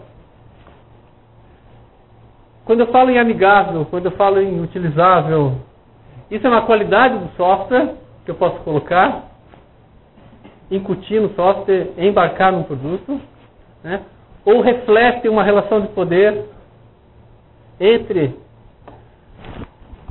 Quando 2.66 2.82
eu 2.82 2.88
falo 2.88 3.10
em 3.10 3.20
amigável, 3.20 3.86
quando 3.86 4.06
eu 4.06 4.12
falo 4.12 4.40
em 4.40 4.62
utilizável, 4.62 5.58
isso 6.32 6.46
é 6.46 6.50
uma 6.50 6.62
qualidade 6.62 7.18
do 7.18 7.30
software 7.36 7.96
que 8.24 8.32
eu 8.32 8.36
posso 8.36 8.58
colocar, 8.62 9.33
incutir 10.76 11.22
no 11.22 11.30
software, 11.36 11.92
embarcar 11.98 12.52
num 12.52 12.64
produto, 12.64 13.20
né? 13.84 14.02
ou 14.46 14.62
reflete 14.62 15.30
uma 15.30 15.44
relação 15.44 15.82
de 15.82 15.88
poder 15.90 16.46
entre 17.80 18.36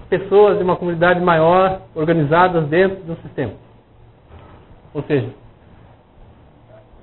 pessoas 0.08 0.58
de 0.58 0.64
uma 0.64 0.76
comunidade 0.76 1.20
maior 1.20 1.80
organizadas 1.94 2.66
dentro 2.68 3.02
de 3.02 3.10
um 3.10 3.16
sistema. 3.16 3.52
Ou 4.94 5.02
seja, 5.04 5.28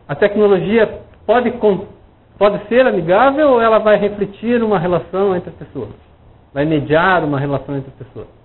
a 0.08 0.16
tecnologia 0.16 1.02
pode, 1.26 1.52
pode 2.38 2.68
ser 2.68 2.86
amigável 2.86 3.52
ou 3.52 3.62
ela 3.62 3.80
vai 3.80 3.98
refletir 3.98 4.64
uma 4.64 4.80
relação 4.80 5.36
entre 5.36 5.50
as 5.50 5.56
pessoas? 5.56 5.90
Vai 6.54 6.66
mediar 6.66 7.24
uma 7.24 7.40
relação 7.40 7.76
entre 7.76 7.90
as 7.90 8.08
pessoas? 8.08 8.39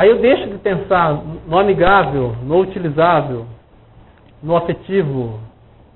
Aí 0.00 0.08
eu 0.08 0.18
deixo 0.18 0.48
de 0.48 0.56
pensar 0.56 1.12
no 1.46 1.58
amigável, 1.58 2.34
no 2.42 2.60
utilizável, 2.60 3.44
no 4.42 4.56
afetivo 4.56 5.38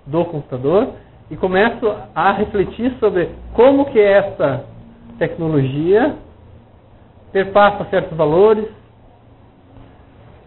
do 0.04 0.26
computador 0.26 0.90
e 1.30 1.36
começo 1.38 1.90
a 2.14 2.32
refletir 2.32 2.94
sobre 3.00 3.30
como 3.54 3.86
que 3.86 3.98
essa 3.98 4.66
tecnologia 5.18 6.16
perpassa 7.32 7.86
certos 7.86 8.14
valores, 8.14 8.68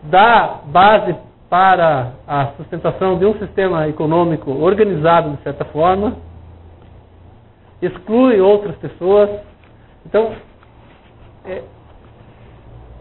dá 0.03 0.59
base 0.67 1.15
para 1.49 2.11
a 2.27 2.51
sustentação 2.57 3.17
de 3.17 3.25
um 3.25 3.39
sistema 3.39 3.87
econômico 3.87 4.51
organizado 4.51 5.31
de 5.31 5.41
certa 5.41 5.65
forma, 5.65 6.15
exclui 7.81 8.39
outras 8.39 8.75
pessoas. 8.75 9.31
Então, 10.05 10.31
é, 11.43 11.63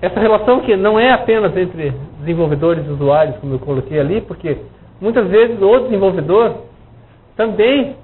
essa 0.07 0.21
relação 0.21 0.61
que 0.61 0.77
não 0.77 1.01
é 1.01 1.11
apenas 1.11 1.57
entre 1.57 1.91
desenvolvedores 2.21 2.87
e 2.87 2.91
usuários, 2.91 3.37
como 3.39 3.55
eu 3.55 3.59
coloquei 3.59 3.99
ali, 3.99 4.21
porque 4.21 4.57
muitas 5.01 5.27
vezes 5.27 5.61
o 5.61 5.79
desenvolvedor 5.81 6.59
também 7.35 7.97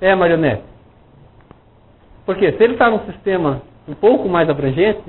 é 0.00 0.14
marionete. 0.14 0.62
Porque 2.24 2.52
se 2.52 2.62
ele 2.62 2.74
está 2.74 2.88
num 2.88 3.00
sistema 3.06 3.60
um 3.88 3.94
pouco 3.94 4.28
mais 4.28 4.48
abrangente, 4.48 5.02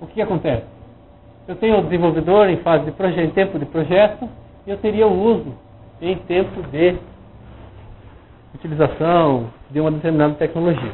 o 0.00 0.06
que 0.06 0.22
acontece? 0.22 0.64
Eu 1.46 1.56
tenho 1.56 1.78
o 1.78 1.82
desenvolvedor 1.82 2.48
em 2.48 2.56
fase 2.62 2.86
de 2.86 2.92
projeto, 2.92 3.20
em 3.20 3.30
tempo 3.32 3.58
de 3.58 3.66
projeto, 3.66 4.26
e 4.66 4.70
eu 4.70 4.78
teria 4.78 5.06
o 5.06 5.12
uso 5.12 5.52
em 6.00 6.16
tempo 6.16 6.62
de 6.70 6.96
utilização 8.56 9.50
de 9.70 9.80
uma 9.80 9.90
determinada 9.90 10.34
tecnologia. 10.34 10.92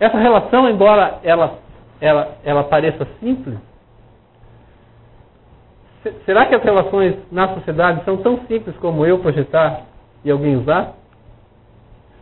Essa 0.00 0.18
relação, 0.18 0.68
embora 0.68 1.20
ela, 1.22 1.58
ela, 2.00 2.36
ela 2.44 2.64
pareça 2.64 3.06
simples, 3.20 3.56
será 6.24 6.46
que 6.46 6.54
as 6.54 6.62
relações 6.62 7.16
na 7.30 7.54
sociedade 7.54 8.04
são 8.04 8.16
tão 8.18 8.38
simples 8.46 8.76
como 8.78 9.04
eu 9.04 9.18
projetar 9.18 9.82
e 10.24 10.30
alguém 10.30 10.56
usar? 10.56 10.94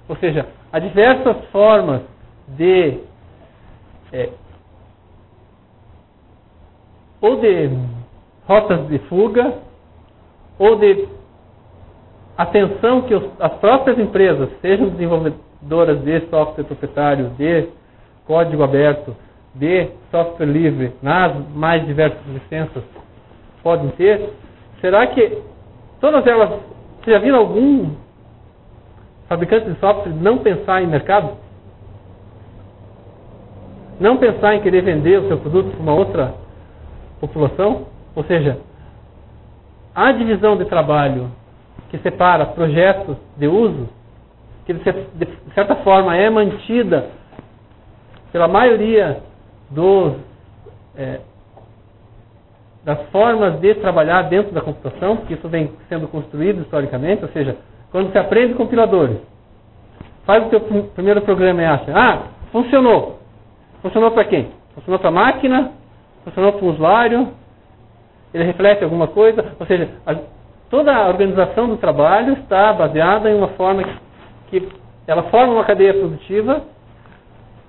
Ou 0.09 0.17
seja, 0.17 0.47
há 0.73 0.79
diversas 0.79 1.45
formas 1.47 2.03
de 2.49 3.01
é, 4.13 4.31
ou 7.21 7.41
de 7.41 7.71
rotas 8.47 8.87
de 8.89 8.99
fuga 9.01 9.55
ou 10.59 10.77
de 10.77 11.09
atenção 12.37 13.03
que 13.03 13.15
os, 13.15 13.25
as 13.41 13.53
próprias 13.55 13.99
empresas, 13.99 14.49
sejam 14.61 14.89
desenvolvedoras 14.91 16.03
de 16.03 16.21
software 16.29 16.65
proprietário, 16.65 17.31
de 17.31 17.69
código 18.27 18.63
aberto, 18.63 19.17
de 19.55 19.89
software 20.11 20.47
livre, 20.47 20.93
nas 21.03 21.35
mais 21.55 21.87
diversas 21.87 22.21
licenças, 22.27 22.83
podem 23.63 23.89
ter, 23.91 24.31
será 24.81 25.07
que 25.07 25.43
todas 26.01 26.27
elas, 26.27 26.61
você 27.03 27.13
já 27.13 27.19
viram 27.19 27.39
algum 27.39 27.91
fabricante 29.29 29.71
de 29.71 29.81
software 29.81 30.13
não 30.13 30.39
pensar 30.39 30.83
em 30.83 30.87
mercado? 30.87 31.37
Não 33.99 34.19
pensar 34.19 34.55
em 34.55 34.61
querer 34.61 34.83
vender 34.83 35.21
o 35.21 35.29
seu 35.29 35.39
produto 35.39 35.71
para 35.71 35.81
uma 35.81 35.95
outra 35.95 36.35
população? 37.19 37.87
Ou 38.15 38.23
seja, 38.25 38.59
a 39.95 40.13
divisão 40.13 40.57
de 40.59 40.67
trabalho 40.67 41.31
que 41.91 41.99
separa 41.99 42.47
projetos 42.47 43.17
de 43.37 43.47
uso, 43.47 43.89
que 44.65 44.73
de 44.73 45.53
certa 45.55 45.77
forma 45.77 46.17
é 46.17 46.29
mantida 46.29 47.11
pela 48.33 48.49
maioria 48.49 49.23
dos, 49.71 50.15
é, 50.97 51.21
das 52.85 53.01
formas 53.11 53.61
de 53.61 53.75
trabalhar 53.77 54.23
dentro 54.23 54.53
da 54.53 54.61
computação, 54.61 55.17
porque 55.17 55.35
isso 55.35 55.49
vem 55.49 55.73
sendo 55.89 56.09
construído 56.09 56.63
historicamente, 56.63 57.23
ou 57.23 57.31
seja, 57.31 57.57
quando 57.91 58.13
você 58.13 58.19
aprende 58.19 58.55
compiladores, 58.55 59.19
faz 60.25 60.45
o 60.47 60.51
seu 60.51 60.61
primeiro 60.95 61.23
programa 61.23 61.63
e 61.63 61.65
acha, 61.65 61.93
ah, 61.95 62.23
funcionou. 62.51 63.21
Funcionou 63.81 64.11
para 64.11 64.25
quem? 64.25 64.51
Funcionou 64.75 64.99
para 64.99 65.09
a 65.09 65.13
máquina? 65.13 65.73
Funcionou 66.25 66.53
para 66.53 66.65
o 66.65 66.69
usuário? 66.71 67.29
Ele 68.35 68.45
reflete 68.45 68.83
alguma 68.83 69.07
coisa? 69.07 69.55
Ou 69.59 69.67
seja, 69.67 69.89
toda 70.71 70.95
a 70.95 71.09
organização 71.09 71.69
do 71.69 71.77
trabalho 71.77 72.35
está 72.35 72.73
baseada 72.73 73.31
em 73.31 73.35
uma 73.35 73.49
forma 73.49 73.83
que, 74.49 74.61
que 74.61 74.73
ela 75.07 75.25
forma 75.25 75.55
uma 75.55 75.65
cadeia 75.65 75.95
produtiva. 75.95 76.63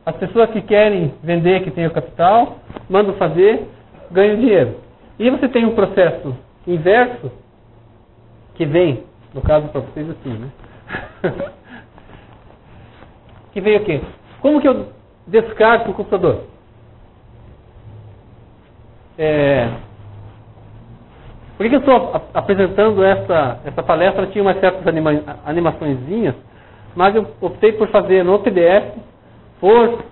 As 0.06 0.16
pessoas 0.16 0.50
que 0.52 0.62
querem 0.62 1.14
vender, 1.22 1.64
que 1.64 1.72
têm 1.72 1.86
o 1.86 1.92
capital, 1.92 2.60
mandam 2.90 3.14
fazer, 3.16 3.68
ganham 4.12 4.38
dinheiro. 4.38 4.76
E 5.20 5.30
você 5.30 5.48
tem 5.50 5.66
um 5.66 5.76
processo 5.76 6.36
inverso 6.66 7.32
que 8.56 8.66
vem, 8.66 9.04
no 9.34 9.42
caso 9.42 9.68
para 9.70 9.82
vocês 9.82 10.10
assim, 10.10 10.34
né? 10.34 10.52
que 13.52 13.62
vem 13.62 13.78
o 13.78 13.84
quê? 13.84 14.02
Como 14.42 14.62
que 14.62 14.68
eu 14.68 14.88
descarto 15.26 15.92
o 15.92 15.94
computador? 15.94 16.44
É, 19.18 19.70
por 21.58 21.68
que, 21.68 21.76
eu 21.76 21.80
estou 21.80 22.22
apresentando 22.36 23.04
essa, 23.04 23.60
essa 23.66 23.82
palestra? 23.82 24.28
Tinha 24.28 24.44
umas 24.44 24.60
certas 24.60 24.86
anima, 24.86 25.24
animaçõezinhas, 25.44 26.36
mas 26.96 27.16
eu 27.16 27.26
optei 27.42 27.72
por 27.74 27.88
fazer 27.88 28.24
no 28.24 28.38
PDF, 28.40 28.96
por 29.60 30.04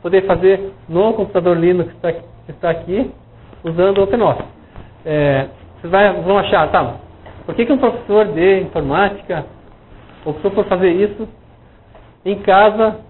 poder 0.00 0.26
fazer 0.26 0.72
no 0.88 1.12
computador 1.12 1.58
Linux 1.58 1.90
que 1.90 1.96
está, 1.96 2.12
que 2.12 2.22
está 2.48 2.70
aqui, 2.70 3.10
usando 3.62 3.98
o 3.98 4.04
OpenOffice. 4.04 4.48
É, 5.04 5.48
vocês 5.82 5.92
vão 6.24 6.38
achar, 6.38 6.70
tá, 6.70 6.94
por 7.44 7.54
que, 7.54 7.66
que 7.66 7.72
um 7.72 7.78
professor 7.78 8.26
de 8.28 8.60
informática 8.62 9.44
optou 10.24 10.50
por 10.50 10.64
fazer 10.64 10.90
isso 10.90 11.28
em 12.24 12.38
casa, 12.38 13.00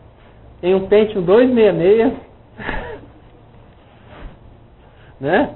em 0.61 0.75
um 0.75 0.89
Pentium 0.89 1.23
266, 1.23 2.13
né? 5.21 5.51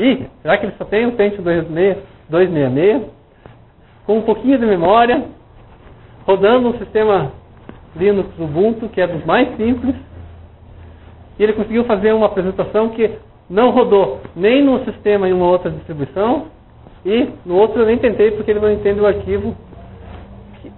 E 0.00 0.26
será 0.40 0.56
que 0.56 0.64
ele 0.64 0.74
só 0.78 0.84
tem 0.86 1.04
um 1.04 1.10
Pentium 1.10 1.44
266? 1.44 3.02
Com 4.06 4.16
um 4.16 4.22
pouquinho 4.22 4.58
de 4.58 4.64
memória, 4.64 5.26
rodando 6.26 6.70
um 6.70 6.78
sistema 6.78 7.32
Linux 7.94 8.30
Ubuntu, 8.38 8.88
que 8.88 8.98
é 8.98 9.06
dos 9.06 9.22
mais 9.26 9.54
simples. 9.58 9.94
E 11.38 11.42
ele 11.42 11.52
conseguiu 11.52 11.84
fazer 11.84 12.14
uma 12.14 12.26
apresentação 12.26 12.88
que 12.88 13.10
não 13.48 13.72
rodou 13.72 14.20
nem 14.34 14.64
no 14.64 14.82
sistema 14.86 15.28
em 15.28 15.34
uma 15.34 15.46
outra 15.46 15.70
distribuição, 15.70 16.46
e 17.04 17.28
no 17.44 17.56
outro 17.56 17.82
eu 17.82 17.86
nem 17.86 17.98
tentei 17.98 18.30
porque 18.30 18.52
ele 18.52 18.60
não 18.60 18.72
entende 18.72 19.00
o 19.00 19.06
arquivo 19.06 19.54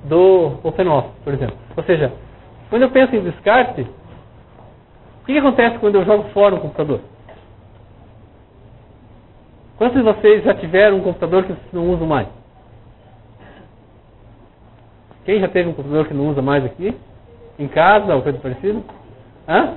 do 0.04 0.54
OpenOffice, 0.64 1.14
por 1.22 1.32
exemplo. 1.32 1.56
Ou 1.76 1.84
seja, 1.84 2.12
quando 2.68 2.82
eu 2.82 2.90
penso 2.90 3.14
em 3.14 3.22
descarte, 3.22 3.82
o 3.82 5.26
que 5.26 5.38
acontece 5.38 5.78
quando 5.78 5.94
eu 5.94 6.04
jogo 6.04 6.24
fora 6.30 6.56
um 6.56 6.58
computador? 6.58 7.11
Quantos 9.76 9.96
de 9.96 10.02
vocês 10.02 10.44
já 10.44 10.54
tiveram 10.54 10.98
um 10.98 11.02
computador 11.02 11.44
que 11.44 11.54
não 11.72 11.90
usam 11.90 12.06
mais? 12.06 12.28
Quem 15.24 15.40
já 15.40 15.48
teve 15.48 15.68
um 15.68 15.72
computador 15.72 16.06
que 16.06 16.14
não 16.14 16.28
usa 16.28 16.42
mais 16.42 16.64
aqui? 16.64 16.96
Em 17.58 17.68
casa 17.68 18.14
ou 18.14 18.22
coisa 18.22 18.38
parecida? 18.38 18.80
Hã? 19.48 19.74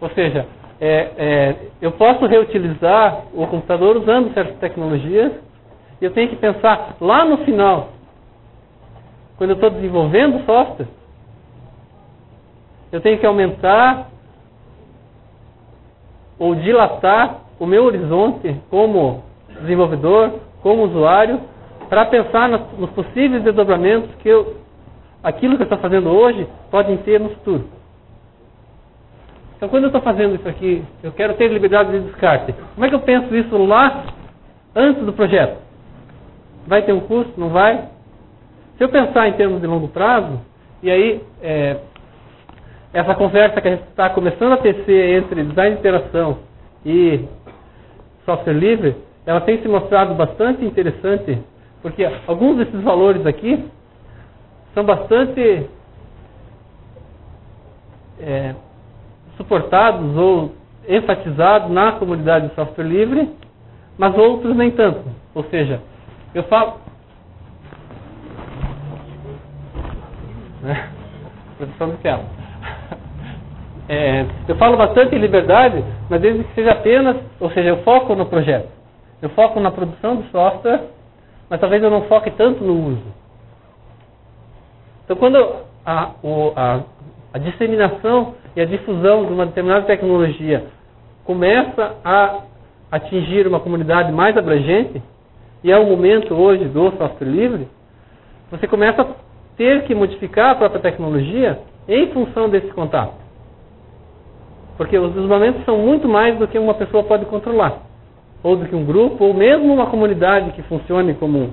ou 0.00 0.10
seja, 0.10 0.46
é, 0.80 1.10
é, 1.16 1.56
eu 1.80 1.92
posso 1.92 2.26
reutilizar 2.26 3.24
o 3.34 3.46
computador 3.46 3.96
usando 3.96 4.32
certas 4.34 4.56
tecnologias 4.58 5.32
e 6.00 6.04
eu 6.04 6.10
tenho 6.12 6.28
que 6.28 6.36
pensar 6.36 6.96
lá 7.00 7.24
no 7.24 7.38
final, 7.38 7.90
quando 9.36 9.50
eu 9.50 9.54
estou 9.54 9.70
desenvolvendo 9.70 10.44
software, 10.44 10.88
eu 12.92 13.00
tenho 13.00 13.18
que 13.18 13.26
aumentar 13.26 14.08
ou 16.40 16.54
dilatar 16.54 17.42
o 17.58 17.66
meu 17.66 17.84
horizonte 17.84 18.56
como 18.70 19.22
desenvolvedor, 19.60 20.40
como 20.62 20.84
usuário, 20.84 21.38
para 21.90 22.06
pensar 22.06 22.48
nos 22.48 22.90
possíveis 22.90 23.42
desdobramentos 23.42 24.10
que 24.16 24.28
eu, 24.28 24.56
aquilo 25.22 25.56
que 25.56 25.62
eu 25.62 25.64
estou 25.64 25.78
fazendo 25.78 26.08
hoje 26.08 26.48
podem 26.70 26.96
ter 26.98 27.20
no 27.20 27.28
futuro. 27.28 27.68
Então, 29.56 29.68
quando 29.68 29.84
eu 29.84 29.88
estou 29.88 30.00
fazendo 30.00 30.36
isso 30.36 30.48
aqui, 30.48 30.82
eu 31.02 31.12
quero 31.12 31.34
ter 31.34 31.48
liberdade 31.48 31.92
de 31.92 32.00
descarte. 32.06 32.54
Como 32.74 32.86
é 32.86 32.88
que 32.88 32.94
eu 32.94 33.00
penso 33.00 33.36
isso 33.36 33.54
lá 33.58 34.06
antes 34.74 35.04
do 35.04 35.12
projeto? 35.12 35.58
Vai 36.66 36.82
ter 36.82 36.94
um 36.94 37.00
custo? 37.00 37.38
Não 37.38 37.50
vai? 37.50 37.88
Se 38.78 38.84
eu 38.84 38.88
pensar 38.88 39.28
em 39.28 39.34
termos 39.34 39.60
de 39.60 39.66
longo 39.66 39.88
prazo, 39.88 40.40
e 40.82 40.90
aí 40.90 41.20
é, 41.42 41.76
essa 42.92 43.14
conversa 43.14 43.60
que 43.60 43.68
a 43.68 43.70
gente 43.72 43.88
está 43.88 44.10
começando 44.10 44.52
a 44.52 44.56
tecer 44.56 45.18
entre 45.18 45.44
design 45.44 45.74
de 45.74 45.80
interação 45.80 46.38
e 46.84 47.24
software 48.24 48.54
livre, 48.54 48.96
ela 49.24 49.40
tem 49.42 49.60
se 49.62 49.68
mostrado 49.68 50.14
bastante 50.14 50.64
interessante, 50.64 51.38
porque 51.82 52.04
alguns 52.26 52.56
desses 52.56 52.80
valores 52.82 53.24
aqui 53.26 53.64
são 54.74 54.84
bastante 54.84 55.68
é, 58.20 58.54
suportados 59.36 60.16
ou 60.16 60.52
enfatizados 60.88 61.70
na 61.70 61.92
comunidade 61.92 62.48
de 62.48 62.54
software 62.54 62.84
livre, 62.84 63.30
mas 63.96 64.16
outros 64.16 64.56
nem 64.56 64.70
tanto. 64.70 65.02
Ou 65.34 65.44
seja, 65.44 65.80
eu 66.34 66.42
falo. 66.44 66.74
Né? 70.60 70.90
Produção 71.56 71.88
de 71.88 71.96
tela. 72.02 72.39
É, 73.92 74.24
eu 74.46 74.54
falo 74.54 74.76
bastante 74.76 75.16
em 75.16 75.18
liberdade, 75.18 75.84
mas 76.08 76.20
desde 76.20 76.44
que 76.44 76.54
seja 76.54 76.70
apenas, 76.70 77.16
ou 77.40 77.50
seja, 77.50 77.70
eu 77.70 77.78
foco 77.78 78.14
no 78.14 78.24
projeto. 78.24 78.68
Eu 79.20 79.30
foco 79.30 79.58
na 79.58 79.72
produção 79.72 80.14
do 80.14 80.22
software, 80.30 80.84
mas 81.48 81.58
talvez 81.58 81.82
eu 81.82 81.90
não 81.90 82.02
foque 82.02 82.30
tanto 82.30 82.62
no 82.62 82.92
uso. 82.92 83.02
Então, 85.04 85.16
quando 85.16 85.56
a, 85.84 86.10
o, 86.22 86.52
a, 86.54 86.84
a 87.34 87.38
disseminação 87.38 88.36
e 88.54 88.60
a 88.60 88.64
difusão 88.64 89.26
de 89.26 89.32
uma 89.32 89.46
determinada 89.46 89.86
tecnologia 89.86 90.66
começa 91.24 91.96
a 92.04 92.42
atingir 92.92 93.44
uma 93.48 93.58
comunidade 93.58 94.12
mais 94.12 94.36
abrangente, 94.36 95.02
e 95.64 95.72
é 95.72 95.76
o 95.76 95.84
momento 95.84 96.32
hoje 96.32 96.64
do 96.66 96.92
software 96.92 97.26
livre, 97.26 97.66
você 98.52 98.68
começa 98.68 99.02
a 99.02 99.06
ter 99.56 99.82
que 99.82 99.96
modificar 99.96 100.50
a 100.50 100.54
própria 100.54 100.80
tecnologia 100.80 101.58
em 101.88 102.06
função 102.12 102.48
desse 102.48 102.68
contato. 102.68 103.29
Porque 104.80 104.96
os 104.96 105.12
desdobramentos 105.12 105.62
são 105.66 105.76
muito 105.76 106.08
mais 106.08 106.38
do 106.38 106.48
que 106.48 106.58
uma 106.58 106.72
pessoa 106.72 107.04
pode 107.04 107.26
controlar. 107.26 107.82
Ou 108.42 108.56
do 108.56 108.64
que 108.64 108.74
um 108.74 108.82
grupo, 108.82 109.22
ou 109.22 109.34
mesmo 109.34 109.70
uma 109.74 109.84
comunidade 109.88 110.52
que 110.52 110.62
funcione 110.62 111.12
como 111.12 111.52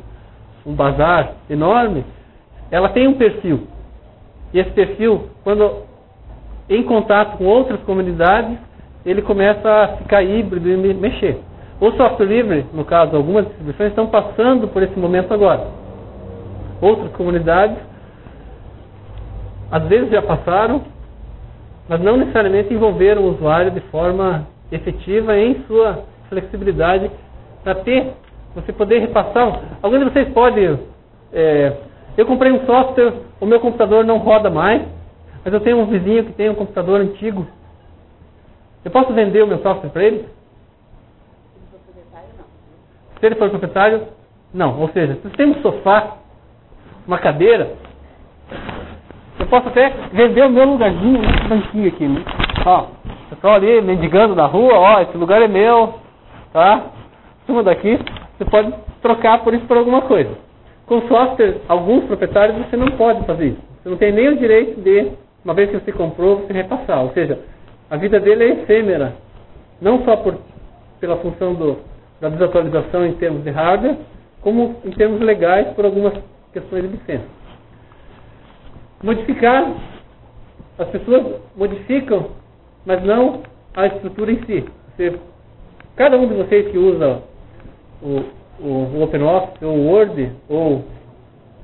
um 0.66 0.74
bazar 0.74 1.34
enorme, 1.50 2.06
ela 2.72 2.88
tem 2.88 3.06
um 3.06 3.16
perfil. 3.16 3.68
E 4.54 4.60
esse 4.60 4.72
perfil, 4.72 5.28
quando 5.44 5.70
em 6.70 6.82
contato 6.84 7.38
com 7.38 7.44
outras 7.44 7.82
comunidades, 7.82 8.58
ele 9.06 9.22
começa 9.22 9.70
a 9.70 9.88
ficar 9.98 10.24
híbrido 10.24 10.70
e 10.70 10.94
mexer. 10.94 11.42
O 11.82 11.92
software 11.98 12.28
livre, 12.28 12.66
no 12.74 12.86
caso, 12.86 13.14
algumas 13.14 13.46
distribuições 13.46 13.90
estão 13.90 14.08
passando 14.08 14.70
por 14.70 14.82
esse 14.82 14.98
momento 14.98 15.34
agora. 15.34 15.68
Outras 16.80 17.12
comunidades, 17.12 17.76
às 19.70 19.84
vezes 19.84 20.12
já 20.12 20.22
passaram, 20.22 20.82
mas 21.88 22.02
não 22.02 22.18
necessariamente 22.18 22.74
envolveram 22.74 23.24
o 23.24 23.32
usuário 23.32 23.72
de 23.72 23.80
forma 23.82 24.48
efetiva 24.72 25.38
em 25.38 25.64
sua 25.66 26.04
flexibilidade 26.30 27.10
para 27.64 27.76
ter, 27.76 28.14
você 28.54 28.74
poder 28.74 29.00
repassar. 29.00 29.62
Alguns 29.82 30.00
de 30.00 30.06
vocês 30.06 30.30
podem. 30.30 30.80
É, 31.32 31.78
eu 32.18 32.26
comprei 32.26 32.52
um 32.52 32.66
software, 32.66 33.14
o 33.40 33.46
meu 33.46 33.60
computador 33.60 34.04
não 34.04 34.18
roda 34.18 34.50
mais, 34.50 34.82
mas 35.44 35.54
eu 35.54 35.60
tenho 35.60 35.78
um 35.78 35.86
vizinho 35.86 36.26
que 36.26 36.34
tem 36.34 36.50
um 36.50 36.56
computador 36.56 37.00
antigo. 37.00 37.48
Eu 38.84 38.92
posso 38.92 39.14
vender 39.14 39.44
o 39.44 39.48
meu 39.48 39.60
software 39.60 39.90
para 39.90 40.04
ele? 40.04 40.26
Se 43.20 43.26
ele 43.26 43.36
for 43.36 43.50
proprietário, 43.50 44.08
não. 44.54 44.80
Ou 44.80 44.90
seja, 44.90 45.16
se 45.16 45.30
tem 45.30 45.48
um 45.48 45.62
sofá, 45.62 46.18
uma 47.06 47.18
cadeira, 47.18 47.76
posso 49.50 49.68
até 49.70 49.94
vender 50.14 50.46
o 50.46 50.50
meu 50.50 50.66
lugarzinho 50.66 51.22
nesse 51.22 51.48
banquinho 51.48 51.88
aqui, 51.88 52.08
né? 52.08 52.24
Ó, 52.66 52.86
pessoal 53.30 53.56
ali 53.56 53.82
mendigando 53.82 54.36
na 54.36 54.46
rua, 54.46 54.74
ó, 54.74 55.02
esse 55.02 55.18
lugar 55.18 55.42
é 55.42 55.48
meu, 55.48 55.96
tá? 56.54 56.86
Cima 57.46 57.64
daqui, 57.64 58.00
você 58.38 58.46
pode 58.46 58.74
trocar 59.02 59.44
por 59.44 59.54
isso 59.54 59.66
por 59.66 59.78
alguma 59.78 60.02
coisa. 60.02 60.32
Com 60.86 61.02
software, 61.08 61.58
alguns 61.68 62.06
proprietários 62.06 62.58
você 62.58 62.78
não 62.78 62.88
pode 62.92 63.26
fazer 63.26 63.48
isso. 63.48 63.62
Você 63.84 63.90
não 63.90 63.98
tem 63.98 64.12
nem 64.12 64.30
o 64.30 64.38
direito 64.38 64.82
de, 64.82 65.12
uma 65.44 65.54
vez 65.54 65.70
que 65.70 65.78
você 65.78 65.92
comprou, 65.92 66.38
você 66.38 66.54
repassar. 66.54 67.04
Ou 67.04 67.12
seja, 67.12 67.40
a 67.90 67.98
vida 67.98 68.20
dele 68.20 68.44
é 68.44 68.50
efêmera. 68.52 69.16
Não 69.82 70.04
só 70.04 70.16
por, 70.18 70.38
pela 71.00 71.18
função 71.18 71.54
do, 71.54 71.78
da 72.20 72.30
desatualização 72.30 73.06
em 73.06 73.14
termos 73.14 73.44
de 73.44 73.50
hardware, 73.50 73.98
como 74.42 74.78
em 74.86 74.92
termos 74.92 75.20
legais 75.20 75.68
por 75.70 75.86
algumas 75.86 76.14
questões 76.54 76.84
de 76.84 76.90
licença. 76.90 77.37
Modificar, 79.04 79.74
as 80.78 80.88
pessoas 80.90 81.40
modificam, 81.56 82.32
mas 82.86 83.04
não 83.04 83.44
a 83.76 83.88
estrutura 83.88 84.32
em 84.32 84.44
si. 84.46 84.66
Você, 84.96 85.20
cada 85.96 86.18
um 86.18 86.28
de 86.28 86.34
vocês 86.34 86.72
que 86.72 86.78
usa 86.78 87.22
o, 88.02 88.24
o, 88.60 88.68
o 88.68 89.04
OpenOffice, 89.04 89.64
ou 89.64 89.76
o 89.76 89.88
Word, 89.88 90.32
ou 90.50 90.84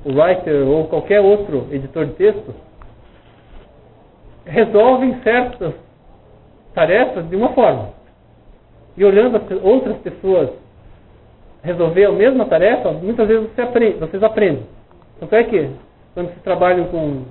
o 0.04 0.12
Writer, 0.12 0.66
ou 0.66 0.86
qualquer 0.86 1.20
outro 1.20 1.66
editor 1.70 2.06
de 2.06 2.12
texto, 2.12 2.54
resolvem 4.44 5.20
certas 5.22 5.74
tarefas 6.74 7.28
de 7.28 7.36
uma 7.36 7.50
forma 7.50 7.90
e 8.96 9.04
olhando 9.04 9.40
outras 9.62 9.96
pessoas 9.98 10.50
resolver 11.62 12.04
a 12.04 12.12
mesma 12.12 12.44
tarefa, 12.44 12.92
muitas 12.92 13.26
vezes 13.26 13.48
você 13.50 13.62
aprende, 13.62 13.98
vocês 13.98 14.22
aprendem. 14.22 14.62
Tanto 15.18 15.34
é 15.34 15.44
que, 15.44 15.70
quando 16.14 16.28
vocês 16.28 16.42
trabalham 16.42 16.84
com 16.84 17.24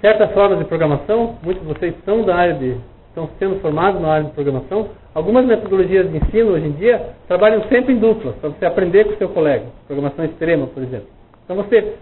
certas 0.00 0.32
formas 0.32 0.58
de 0.58 0.64
programação, 0.64 1.36
muitos 1.42 1.66
de 1.66 1.72
vocês 1.72 1.94
são 2.04 2.22
da 2.24 2.34
área 2.34 2.54
de, 2.54 2.76
estão 3.08 3.28
sendo 3.38 3.60
formados 3.60 4.00
na 4.00 4.08
área 4.08 4.24
de 4.26 4.32
programação, 4.32 4.88
algumas 5.14 5.46
metodologias 5.46 6.10
de 6.10 6.16
ensino 6.16 6.52
hoje 6.52 6.66
em 6.66 6.72
dia 6.72 7.14
trabalham 7.26 7.62
sempre 7.68 7.94
em 7.94 7.98
dupla, 7.98 8.32
para 8.40 8.50
você 8.50 8.66
aprender 8.66 9.04
com 9.04 9.12
o 9.12 9.16
seu 9.16 9.28
colega. 9.28 9.66
Programação 9.86 10.24
extrema, 10.24 10.66
por 10.66 10.82
exemplo. 10.82 11.08
Então 11.44 11.56
você 11.56 11.94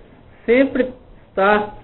sempre 0.45 0.93
está 1.29 1.75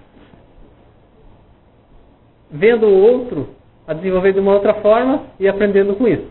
vendo 2.51 2.87
o 2.87 3.01
outro 3.01 3.49
a 3.87 3.93
desenvolver 3.93 4.33
de 4.33 4.39
uma 4.39 4.53
outra 4.53 4.75
forma 4.75 5.23
e 5.39 5.47
aprendendo 5.47 5.95
com 5.95 6.07
isso. 6.07 6.27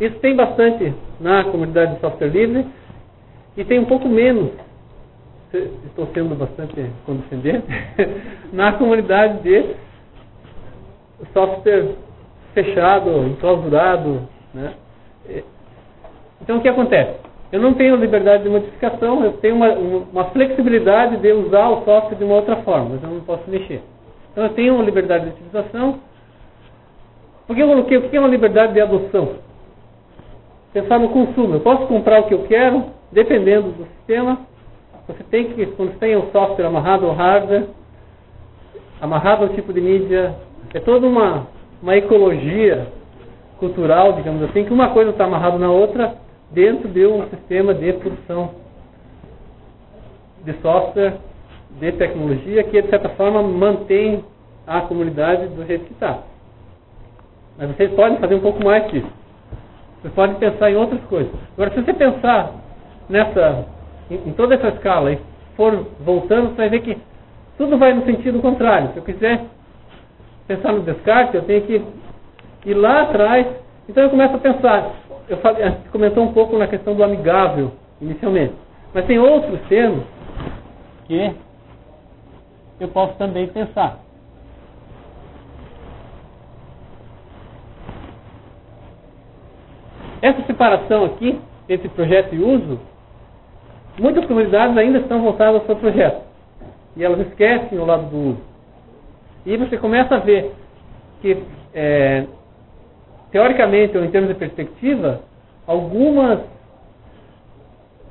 Isso 0.00 0.16
tem 0.18 0.36
bastante 0.36 0.92
na 1.20 1.44
comunidade 1.44 1.94
de 1.94 2.00
software 2.00 2.28
livre 2.28 2.66
e 3.56 3.64
tem 3.64 3.78
um 3.78 3.86
pouco 3.86 4.08
menos, 4.08 4.50
estou 5.86 6.08
sendo 6.14 6.34
bastante 6.34 6.90
condescendente, 7.04 7.66
na 8.52 8.72
comunidade 8.72 9.42
de 9.42 9.74
software 11.32 11.94
fechado, 12.54 13.26
enclausurado. 13.26 14.28
Né? 14.54 14.74
Então 16.42 16.58
o 16.58 16.60
que 16.60 16.68
acontece? 16.68 17.18
Eu 17.52 17.60
não 17.60 17.74
tenho 17.74 17.96
liberdade 17.96 18.42
de 18.42 18.48
modificação, 18.48 19.24
eu 19.24 19.34
tenho 19.34 19.54
uma, 19.54 19.72
uma 19.72 20.24
flexibilidade 20.26 21.18
de 21.18 21.32
usar 21.32 21.68
o 21.68 21.84
software 21.84 22.16
de 22.16 22.24
uma 22.24 22.36
outra 22.36 22.56
forma, 22.56 22.90
mas 22.90 23.02
eu 23.02 23.10
não 23.10 23.20
posso 23.20 23.48
mexer. 23.48 23.82
Então 24.32 24.44
eu 24.44 24.50
tenho 24.50 24.74
uma 24.74 24.84
liberdade 24.84 25.26
de 25.26 25.30
utilização, 25.30 26.00
porque 27.46 27.62
eu 27.62 27.68
coloquei 27.68 27.96
o 27.96 28.08
que 28.08 28.16
é 28.16 28.20
uma 28.20 28.28
liberdade 28.28 28.72
de 28.72 28.80
adoção? 28.80 29.36
Pensar 30.72 30.98
no 30.98 31.08
consumo. 31.10 31.54
Eu 31.54 31.60
posso 31.60 31.86
comprar 31.86 32.20
o 32.20 32.24
que 32.24 32.34
eu 32.34 32.42
quero, 32.44 32.84
dependendo 33.12 33.70
do 33.70 33.86
sistema. 33.96 34.40
Você 35.06 35.22
tem 35.24 35.52
que, 35.52 35.66
quando 35.66 35.92
você 35.92 35.98
tem 35.98 36.16
o 36.16 36.30
software 36.32 36.66
amarrado 36.66 37.06
ao 37.06 37.14
hardware, 37.14 37.66
amarrado 39.00 39.44
ao 39.44 39.50
tipo 39.50 39.72
de 39.72 39.80
mídia, 39.80 40.34
é 40.74 40.80
toda 40.80 41.06
uma, 41.06 41.46
uma 41.82 41.96
ecologia 41.96 42.88
cultural, 43.58 44.12
digamos 44.14 44.42
assim, 44.42 44.64
que 44.64 44.72
uma 44.72 44.90
coisa 44.90 45.10
está 45.10 45.24
amarrada 45.24 45.58
na 45.58 45.70
outra 45.70 46.14
dentro 46.50 46.88
de 46.88 47.06
um 47.06 47.28
sistema 47.28 47.74
de 47.74 47.92
produção 47.94 48.50
de 50.44 50.52
software, 50.60 51.14
de 51.80 51.92
tecnologia, 51.92 52.62
que 52.64 52.80
de 52.80 52.88
certa 52.88 53.08
forma 53.10 53.42
mantém 53.42 54.24
a 54.66 54.80
comunidade 54.82 55.48
do 55.48 55.66
jeito 55.66 55.84
que 55.84 55.92
está. 55.92 56.20
Mas 57.58 57.74
vocês 57.74 57.92
podem 57.92 58.18
fazer 58.18 58.34
um 58.34 58.40
pouco 58.40 58.62
mais 58.64 58.90
disso. 58.90 59.10
Vocês 60.00 60.14
podem 60.14 60.36
pensar 60.36 60.70
em 60.70 60.76
outras 60.76 61.02
coisas. 61.04 61.32
Agora, 61.54 61.70
se 61.70 61.82
você 61.82 61.92
pensar 61.92 62.52
nessa, 63.08 63.64
em, 64.10 64.32
toda 64.32 64.54
essa 64.54 64.68
escala 64.68 65.12
e 65.12 65.18
for 65.56 65.86
voltando, 66.00 66.50
você 66.50 66.56
vai 66.56 66.68
ver 66.68 66.80
que 66.80 66.98
tudo 67.56 67.78
vai 67.78 67.92
no 67.92 68.04
sentido 68.04 68.40
contrário. 68.40 68.90
Se 68.92 68.98
eu 68.98 69.02
quiser 69.02 69.44
pensar 70.46 70.72
no 70.72 70.82
descarte, 70.82 71.36
eu 71.36 71.42
tenho 71.42 71.62
que 71.62 71.82
ir 72.66 72.74
lá 72.74 73.02
atrás. 73.02 73.46
Então 73.88 74.04
eu 74.04 74.10
começo 74.10 74.34
a 74.34 74.38
pensar. 74.38 74.90
Eu 75.28 75.38
falei, 75.38 75.72
comentou 75.90 76.24
um 76.24 76.32
pouco 76.32 76.56
na 76.58 76.66
questão 76.66 76.94
do 76.94 77.02
amigável 77.02 77.72
inicialmente. 78.00 78.54
Mas 78.92 79.06
tem 79.06 79.18
outros 79.18 79.60
termos 79.68 80.04
que 81.06 81.34
eu 82.78 82.88
posso 82.88 83.14
também 83.14 83.46
pensar. 83.48 83.98
Essa 90.20 90.42
separação 90.42 91.04
aqui 91.04 91.38
entre 91.68 91.88
projeto 91.88 92.34
e 92.34 92.38
uso, 92.38 92.80
muitas 93.98 94.24
comunidades 94.26 94.76
ainda 94.76 94.98
estão 94.98 95.22
voltadas 95.22 95.60
ao 95.60 95.66
seu 95.66 95.76
projeto. 95.76 96.22
E 96.96 97.04
elas 97.04 97.20
esquecem 97.26 97.78
o 97.78 97.84
lado 97.84 98.08
do 98.10 98.16
uso. 98.30 98.40
E 99.44 99.56
você 99.56 99.76
começa 99.76 100.14
a 100.16 100.18
ver 100.18 100.52
que, 101.20 101.42
é, 101.74 102.24
teoricamente 103.30 103.96
ou 103.96 104.04
em 104.04 104.10
termos 104.10 104.28
de 104.28 104.34
perspectiva, 104.34 105.20
algumas 105.66 106.40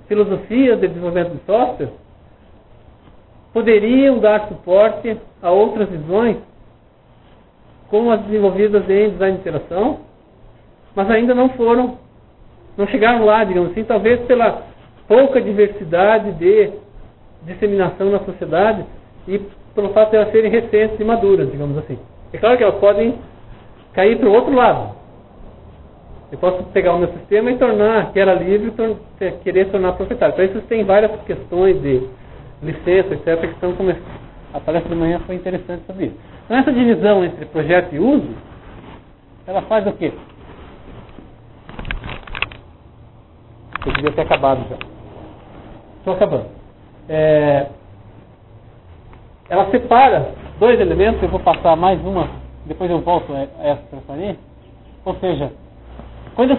filosofias 0.07 0.79
de 0.79 0.87
desenvolvimento 0.87 1.31
de 1.31 1.45
software 1.45 1.89
poderiam 3.53 4.19
dar 4.19 4.47
suporte 4.47 5.17
a 5.41 5.49
outras 5.49 5.89
visões, 5.89 6.37
como 7.89 8.11
as 8.11 8.21
desenvolvidas 8.21 8.89
em 8.89 9.11
design 9.11 9.35
de 9.35 9.41
interação, 9.41 9.99
mas 10.93 11.09
ainda 11.09 11.33
não 11.33 11.49
foram, 11.49 11.97
não 12.77 12.87
chegaram 12.87 13.25
lá, 13.25 13.43
digamos 13.43 13.71
assim, 13.71 13.83
talvez 13.83 14.19
pela 14.25 14.63
pouca 15.07 15.41
diversidade 15.41 16.31
de 16.33 16.71
disseminação 17.43 18.09
na 18.09 18.19
sociedade 18.19 18.85
e 19.27 19.39
pelo 19.73 19.89
fato 19.89 20.11
de 20.11 20.17
elas 20.17 20.31
serem 20.31 20.49
recentes 20.49 20.99
e 20.99 21.03
maduras, 21.03 21.51
digamos 21.51 21.77
assim. 21.77 21.97
É 22.33 22.37
claro 22.37 22.57
que 22.57 22.63
elas 22.63 22.79
podem 22.79 23.15
cair 23.93 24.17
para 24.17 24.29
o 24.29 24.33
outro 24.33 24.53
lado. 24.53 24.95
Eu 26.31 26.39
posso 26.39 26.63
pegar 26.65 26.93
o 26.93 26.99
meu 26.99 27.09
sistema 27.13 27.51
e 27.51 27.57
tornar 27.57 28.11
que 28.11 28.19
era 28.19 28.33
livre 28.33 28.73
e 29.21 29.31
querer 29.43 29.69
tornar 29.69 29.93
proprietário. 29.93 30.35
Para 30.35 30.45
isso 30.45 30.61
tem 30.61 30.83
várias 30.83 31.11
questões 31.21 31.81
de 31.81 32.07
licença, 32.63 33.13
etc., 33.13 33.39
que 33.41 33.47
estão 33.47 33.73
começando. 33.73 34.25
A 34.53 34.59
palestra 34.59 34.93
de 34.93 34.99
manhã 34.99 35.19
foi 35.25 35.35
interessante 35.35 35.83
sobre 35.85 36.05
isso. 36.05 36.15
Então 36.45 36.57
essa 36.57 36.71
divisão 36.71 37.23
entre 37.23 37.45
projeto 37.45 37.93
e 37.93 37.99
uso, 37.99 38.29
ela 39.45 39.61
faz 39.63 39.85
o 39.85 39.93
quê? 39.93 40.13
Eu 43.85 43.93
devia 43.93 44.11
ter 44.11 44.21
acabado 44.21 44.65
já. 44.69 44.94
Estou 46.05 46.13
acabando. 46.13 46.45
É, 47.09 47.65
ela 49.49 49.71
separa 49.71 50.35
dois 50.59 50.79
elementos, 50.79 51.23
eu 51.23 51.29
vou 51.29 51.39
passar 51.39 51.75
mais 51.75 51.99
uma 52.05 52.45
depois 52.65 52.89
eu 52.91 52.99
volto 52.99 53.33
a 53.33 53.67
essa 53.67 53.81
transparência. 53.89 54.39
Ou 55.03 55.15
seja, 55.15 55.51
quando 56.35 56.51
eu 56.51 56.57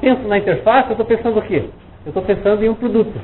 penso 0.00 0.28
na 0.28 0.38
interface, 0.38 0.88
eu 0.88 0.92
estou 0.92 1.04
pensando 1.06 1.38
o 1.38 1.42
quê? 1.42 1.68
Eu 2.04 2.08
estou 2.08 2.22
pensando 2.22 2.64
em 2.64 2.68
um 2.68 2.74
produto. 2.74 3.20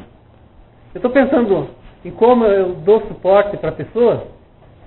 Eu 0.94 0.98
estou 0.98 1.10
pensando 1.10 1.68
em 2.04 2.10
como 2.10 2.44
eu 2.44 2.74
dou 2.74 3.00
suporte 3.06 3.56
para 3.56 3.72
pessoas. 3.72 4.20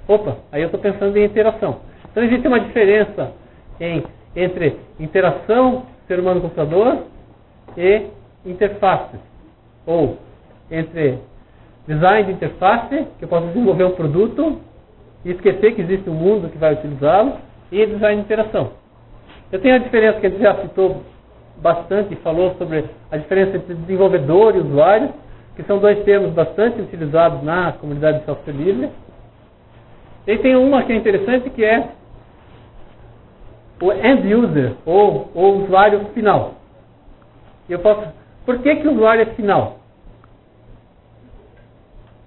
Opa, 0.07 0.37
aí 0.51 0.61
eu 0.61 0.67
estou 0.67 0.79
pensando 0.79 1.17
em 1.17 1.25
interação. 1.25 1.77
Então 2.11 2.23
existe 2.23 2.47
uma 2.47 2.59
diferença 2.59 3.31
em, 3.79 4.03
entre 4.35 4.77
interação 4.99 5.83
ser 6.07 6.19
humano-computador 6.19 7.03
e 7.77 8.07
interfaces. 8.45 9.19
Ou 9.85 10.17
entre 10.69 11.19
design 11.87 12.23
de 12.25 12.31
interface, 12.33 13.07
que 13.17 13.25
eu 13.25 13.27
posso 13.27 13.47
desenvolver 13.47 13.83
um 13.83 13.91
produto 13.91 14.59
e 15.23 15.31
esquecer 15.31 15.75
que 15.75 15.81
existe 15.81 16.09
um 16.09 16.13
mundo 16.13 16.49
que 16.49 16.57
vai 16.57 16.73
utilizá-lo, 16.73 17.33
e 17.71 17.85
design 17.85 18.17
de 18.17 18.21
interação. 18.21 18.71
Eu 19.51 19.59
tenho 19.59 19.75
a 19.75 19.79
diferença 19.79 20.19
que 20.19 20.27
a 20.27 20.29
gente 20.29 20.41
já 20.41 20.55
citou 20.61 21.03
bastante 21.57 22.13
e 22.13 22.17
falou 22.17 22.55
sobre 22.57 22.85
a 23.11 23.17
diferença 23.17 23.57
entre 23.57 23.73
desenvolvedor 23.73 24.55
e 24.55 24.59
usuário, 24.59 25.13
que 25.55 25.63
são 25.63 25.79
dois 25.79 26.03
termos 26.03 26.31
bastante 26.31 26.81
utilizados 26.81 27.41
na 27.43 27.71
comunidade 27.73 28.19
de 28.19 28.25
software 28.25 28.53
livre. 28.53 28.89
E 30.27 30.37
tem 30.39 30.55
uma 30.55 30.83
que 30.83 30.91
é 30.91 30.95
interessante 30.95 31.49
que 31.49 31.63
é 31.63 31.89
o 33.81 33.91
end 33.91 34.33
user, 34.33 34.73
ou 34.85 35.29
o 35.33 35.63
usuário 35.63 36.05
final. 36.13 36.55
Eu 37.69 37.79
posso, 37.79 38.07
por 38.45 38.59
que, 38.59 38.75
que 38.75 38.87
o 38.87 38.93
usuário 38.93 39.23
é 39.23 39.25
final? 39.27 39.79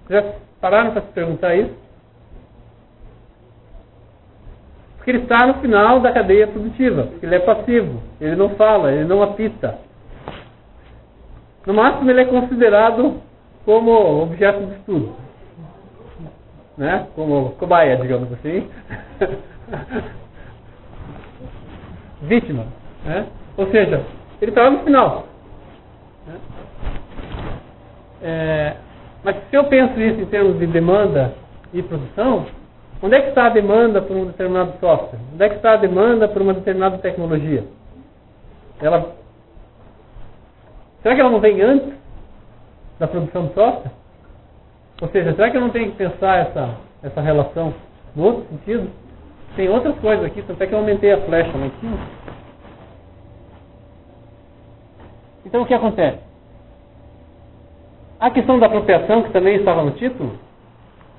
Já 0.09 0.33
pararam 0.59 0.91
para 0.91 1.01
se 1.03 1.07
perguntar 1.09 1.55
isso? 1.55 1.75
Porque 4.97 5.11
ele 5.11 5.19
está 5.19 5.45
no 5.47 5.55
final 5.55 5.99
da 6.01 6.11
cadeia 6.11 6.47
produtiva, 6.47 7.07
ele 7.21 7.35
é 7.35 7.39
passivo, 7.39 8.01
ele 8.19 8.35
não 8.35 8.49
fala, 8.55 8.91
ele 8.91 9.05
não 9.05 9.23
apita. 9.23 9.79
No 11.65 11.73
máximo 11.73 12.09
ele 12.09 12.21
é 12.21 12.25
considerado 12.25 13.21
como 13.65 14.23
objeto 14.23 14.65
de 14.65 14.73
estudo. 14.75 15.15
Né? 16.77 17.07
Como 17.15 17.51
cobaia, 17.51 17.97
digamos 17.97 18.31
assim. 18.33 18.69
Vítima. 22.23 22.65
Né? 23.05 23.27
Ou 23.55 23.69
seja, 23.69 24.03
ele 24.41 24.51
está 24.51 24.69
no 24.69 24.79
final. 24.79 25.27
É, 28.21 28.75
mas 29.23 29.35
se 29.49 29.55
eu 29.55 29.65
penso 29.65 29.99
isso 29.99 30.21
em 30.21 30.25
termos 30.25 30.57
de 30.59 30.67
demanda 30.67 31.33
e 31.73 31.81
produção, 31.83 32.45
onde 33.01 33.15
é 33.15 33.21
que 33.21 33.29
está 33.29 33.47
a 33.47 33.49
demanda 33.49 34.01
por 34.01 34.15
um 34.15 34.25
determinado 34.25 34.73
software? 34.79 35.19
Onde 35.33 35.43
é 35.43 35.49
que 35.49 35.55
está 35.55 35.73
a 35.73 35.77
demanda 35.77 36.27
por 36.27 36.41
uma 36.41 36.53
determinada 36.53 36.97
tecnologia? 36.99 37.65
Ela, 38.81 39.13
será 41.01 41.15
que 41.15 41.21
ela 41.21 41.31
não 41.31 41.39
vem 41.39 41.61
antes 41.61 41.93
da 42.97 43.07
produção 43.07 43.47
de 43.47 43.53
software? 43.53 43.91
Ou 45.01 45.07
seja, 45.09 45.33
será 45.33 45.49
que 45.49 45.57
eu 45.57 45.61
não 45.61 45.69
tenho 45.69 45.91
que 45.91 45.97
pensar 45.97 46.37
essa, 46.37 46.75
essa 47.03 47.21
relação 47.21 47.73
no 48.15 48.23
outro 48.23 48.45
sentido? 48.49 48.89
Tem 49.55 49.69
outras 49.69 49.97
coisas 49.99 50.25
aqui, 50.25 50.41
tanto 50.43 50.61
é 50.63 50.67
que 50.67 50.73
eu 50.73 50.79
aumentei 50.79 51.11
a 51.11 51.21
flecha 51.21 51.57
lá 51.57 51.65
em 51.65 51.71
cima. 51.79 51.97
Então 55.45 55.61
o 55.61 55.65
que 55.65 55.73
acontece? 55.73 56.28
A 58.19 58.29
questão 58.31 58.59
da 58.59 58.65
apropriação, 58.65 59.23
que 59.23 59.31
também 59.31 59.55
estava 59.55 59.83
no 59.83 59.91
título, 59.91 60.37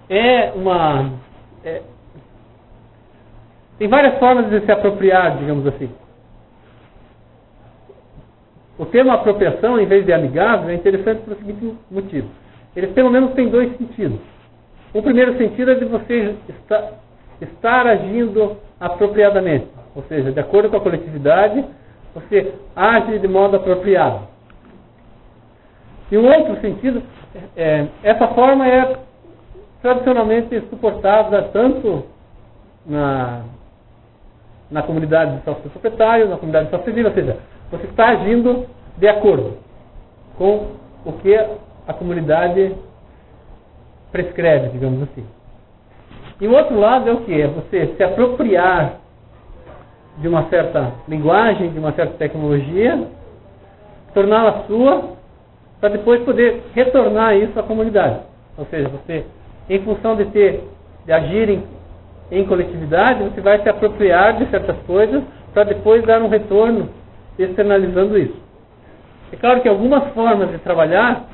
é 0.08 0.52
uma. 0.54 1.12
É, 1.64 1.82
tem 3.78 3.88
várias 3.88 4.18
formas 4.18 4.50
de 4.50 4.60
se 4.60 4.70
apropriar, 4.70 5.38
digamos 5.38 5.66
assim. 5.66 5.88
O 8.78 8.84
termo 8.86 9.12
apropriação, 9.12 9.78
em 9.78 9.86
vez 9.86 10.04
de 10.04 10.12
amigável, 10.12 10.68
é 10.68 10.74
interessante 10.74 11.22
por 11.22 11.36
seguinte 11.36 11.74
motivo. 11.90 12.28
Ele 12.76 12.88
pelo 12.88 13.10
menos 13.10 13.32
tem 13.32 13.48
dois 13.48 13.76
sentidos. 13.76 14.20
O 14.92 15.02
primeiro 15.02 15.36
sentido 15.38 15.70
é 15.70 15.74
de 15.74 15.84
você 15.84 16.34
estar 17.40 17.86
agindo 17.86 18.56
apropriadamente. 18.78 19.68
Ou 19.94 20.02
seja, 20.04 20.32
de 20.32 20.40
acordo 20.40 20.68
com 20.68 20.76
a 20.76 20.80
coletividade, 20.80 21.64
você 22.14 22.54
age 22.74 23.18
de 23.18 23.28
modo 23.28 23.56
apropriado. 23.56 24.29
Em 26.10 26.16
um 26.16 26.26
outro 26.26 26.60
sentido, 26.60 27.02
é, 27.56 27.86
essa 28.02 28.26
forma 28.28 28.66
é 28.66 28.96
tradicionalmente 29.80 30.60
suportada 30.68 31.42
tanto 31.52 32.04
na, 32.84 33.42
na 34.70 34.82
comunidade 34.82 35.36
de 35.36 35.44
software 35.44 35.70
proprietário, 35.70 36.28
na 36.28 36.36
comunidade 36.36 36.66
de 36.66 36.70
software 36.72 36.92
livre, 36.92 37.10
ou 37.10 37.14
seja, 37.14 37.36
você 37.70 37.86
está 37.86 38.08
agindo 38.08 38.66
de 38.96 39.08
acordo 39.08 39.58
com 40.36 40.72
o 41.04 41.12
que 41.12 41.34
a 41.34 41.92
comunidade 41.94 42.74
prescreve, 44.10 44.70
digamos 44.70 45.02
assim. 45.04 45.24
E 46.40 46.48
o 46.48 46.52
outro 46.52 46.78
lado 46.78 47.08
é 47.08 47.12
o 47.12 47.20
que? 47.20 47.40
É 47.40 47.46
você 47.46 47.94
se 47.96 48.02
apropriar 48.02 48.96
de 50.18 50.26
uma 50.26 50.48
certa 50.48 50.92
linguagem, 51.06 51.70
de 51.70 51.78
uma 51.78 51.92
certa 51.92 52.14
tecnologia, 52.14 53.06
torná-la 54.12 54.64
sua 54.66 55.19
para 55.80 55.90
depois 55.90 56.22
poder 56.22 56.62
retornar 56.74 57.36
isso 57.36 57.58
à 57.58 57.62
comunidade. 57.62 58.20
Ou 58.58 58.66
seja, 58.66 58.88
você, 58.88 59.24
em 59.68 59.80
função 59.82 60.14
de 60.16 60.26
ter, 60.26 60.62
de 61.06 61.12
agir 61.12 61.48
em, 61.48 61.64
em 62.30 62.44
coletividade, 62.44 63.24
você 63.24 63.40
vai 63.40 63.62
se 63.62 63.68
apropriar 63.68 64.36
de 64.36 64.46
certas 64.50 64.76
coisas 64.86 65.22
para 65.54 65.64
depois 65.64 66.04
dar 66.04 66.22
um 66.22 66.28
retorno 66.28 66.90
externalizando 67.38 68.18
isso. 68.18 68.36
É 69.32 69.36
claro 69.36 69.60
que 69.60 69.68
algumas 69.68 70.12
formas 70.12 70.50
de 70.50 70.58
trabalhar 70.58 71.24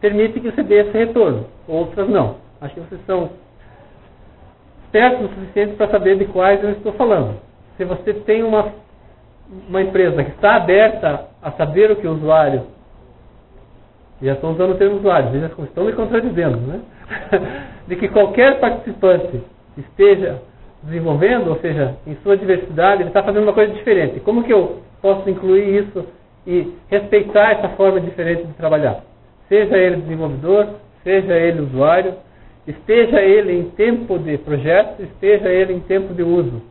permitem 0.00 0.42
que 0.42 0.50
você 0.50 0.62
dê 0.62 0.80
esse 0.80 0.96
retorno, 0.96 1.46
outras 1.66 2.08
não. 2.08 2.36
Acho 2.60 2.74
que 2.74 2.80
vocês 2.80 3.00
são 3.06 3.30
espertos 4.84 5.26
o 5.26 5.34
suficiente 5.34 5.76
para 5.76 5.88
saber 5.88 6.18
de 6.18 6.26
quais 6.26 6.62
eu 6.62 6.70
estou 6.72 6.92
falando. 6.92 7.36
Se 7.76 7.84
você 7.84 8.12
tem 8.12 8.42
uma, 8.42 8.72
uma 9.68 9.82
empresa 9.82 10.22
que 10.24 10.30
está 10.30 10.56
aberta 10.56 11.26
a 11.40 11.52
saber 11.52 11.90
o 11.90 11.96
que 11.96 12.06
o 12.06 12.12
usuário 12.12 12.66
já 14.26 14.32
estou 14.32 14.50
usando 14.50 14.72
o 14.72 14.76
termo 14.76 14.96
usuário, 14.96 15.30
como 15.50 15.66
estão 15.66 15.84
me 15.84 15.92
contradizendo, 15.92 16.58
né? 16.58 16.80
de 17.86 17.96
que 17.96 18.08
qualquer 18.08 18.58
participante 18.58 19.40
esteja 19.76 20.40
desenvolvendo, 20.82 21.48
ou 21.48 21.56
seja, 21.60 21.96
em 22.06 22.16
sua 22.22 22.36
diversidade, 22.36 23.02
ele 23.02 23.10
está 23.10 23.22
fazendo 23.22 23.44
uma 23.44 23.52
coisa 23.52 23.72
diferente. 23.72 24.20
Como 24.20 24.44
que 24.44 24.52
eu 24.52 24.82
posso 25.00 25.28
incluir 25.28 25.84
isso 25.84 26.04
e 26.46 26.72
respeitar 26.88 27.52
essa 27.52 27.68
forma 27.70 28.00
diferente 28.00 28.44
de 28.44 28.52
trabalhar? 28.54 29.02
Seja 29.48 29.76
ele 29.76 29.96
desenvolvedor, 29.96 30.68
seja 31.02 31.34
ele 31.34 31.62
usuário, 31.62 32.14
esteja 32.66 33.20
ele 33.20 33.52
em 33.52 33.70
tempo 33.70 34.18
de 34.18 34.36
projeto, 34.38 35.02
esteja 35.02 35.48
ele 35.48 35.72
em 35.72 35.80
tempo 35.80 36.12
de 36.12 36.22
uso. 36.22 36.62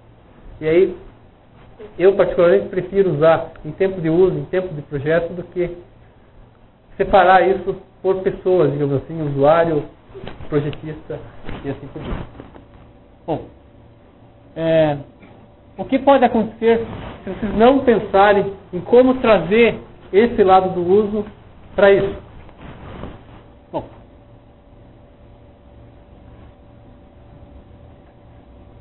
E 0.62 0.68
aí, 0.68 0.96
eu 1.98 2.14
particularmente 2.14 2.68
prefiro 2.70 3.14
usar 3.14 3.52
em 3.66 3.72
tempo 3.72 4.00
de 4.00 4.10
uso, 4.10 4.38
em 4.38 4.46
tempo 4.46 4.74
de 4.74 4.82
projeto, 4.84 5.34
do 5.34 5.44
que 5.44 5.76
separar 6.98 7.48
isso 7.48 7.76
por 8.02 8.22
pessoas, 8.22 8.72
digamos 8.72 8.96
assim, 9.04 9.22
usuário, 9.22 9.84
projetista 10.50 11.20
e 11.64 11.70
assim 11.70 11.88
por 11.88 12.02
diante. 12.02 12.26
Bom, 13.26 13.46
é, 14.56 14.98
o 15.78 15.86
que 15.86 16.00
pode 16.00 16.26
acontecer 16.26 16.86
se 17.24 17.30
vocês 17.30 17.56
não 17.56 17.80
pensarem 17.80 18.54
em 18.74 18.82
como 18.82 19.16
trazer 19.16 19.80
esse 20.12 20.44
lado 20.44 20.70
do 20.70 20.82
uso 20.82 21.26
para 21.76 21.92
isso? 21.92 22.16
Bom, 23.72 23.84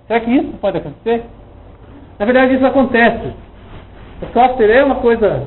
será 0.06 0.20
que 0.20 0.30
isso 0.30 0.52
pode 0.58 0.78
acontecer? 0.78 1.24
Na 2.18 2.24
verdade, 2.24 2.54
isso 2.54 2.64
acontece. 2.64 3.34
O 4.22 4.26
software 4.32 4.70
é 4.70 4.84
uma 4.84 4.96
coisa 4.96 5.46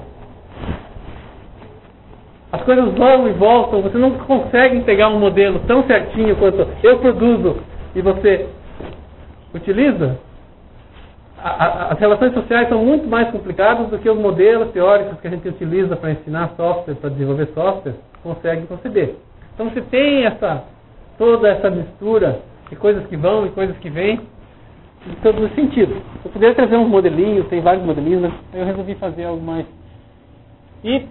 as 2.51 2.61
coisas 2.63 2.93
vão 2.95 3.27
e 3.27 3.33
voltam, 3.33 3.81
você 3.81 3.97
não 3.97 4.11
consegue 4.11 4.81
pegar 4.81 5.09
um 5.09 5.19
modelo 5.19 5.59
tão 5.67 5.83
certinho 5.83 6.35
quanto 6.35 6.67
eu 6.81 6.97
produzo 6.97 7.57
e 7.95 8.01
você 8.01 8.47
utiliza. 9.53 10.17
A, 11.37 11.49
a, 11.49 11.93
as 11.93 11.99
relações 11.99 12.33
sociais 12.33 12.67
são 12.67 12.83
muito 12.83 13.07
mais 13.07 13.29
complicadas 13.29 13.87
do 13.89 13.99
que 13.99 14.09
os 14.09 14.17
modelos 14.17 14.71
teóricos 14.71 15.19
que 15.21 15.27
a 15.27 15.29
gente 15.29 15.47
utiliza 15.47 15.95
para 15.95 16.11
ensinar 16.11 16.53
software, 16.57 16.95
para 16.95 17.11
desenvolver 17.11 17.47
software, 17.53 17.93
conseguem 18.23 18.65
conceber. 18.65 19.15
Então 19.53 19.69
você 19.69 19.81
tem 19.81 20.25
essa, 20.25 20.63
toda 21.17 21.47
essa 21.49 21.69
mistura 21.69 22.39
de 22.69 22.75
coisas 22.75 23.05
que 23.05 23.15
vão 23.15 23.45
e 23.45 23.49
coisas 23.51 23.77
que 23.77 23.89
vêm, 23.89 24.19
em 25.07 25.15
todos 25.21 25.43
os 25.43 25.55
sentidos. 25.55 25.97
Eu 26.25 26.31
poderia 26.31 26.55
trazer 26.55 26.75
uns 26.75 26.89
modelinhos, 26.89 27.47
tem 27.47 27.61
vários 27.61 27.85
modelinhos, 27.85 28.21
mas 28.21 28.33
eu 28.53 28.65
resolvi 28.65 28.95
fazer 28.95 29.25
algo 29.25 29.41
mais. 29.41 29.65
E 30.83 31.05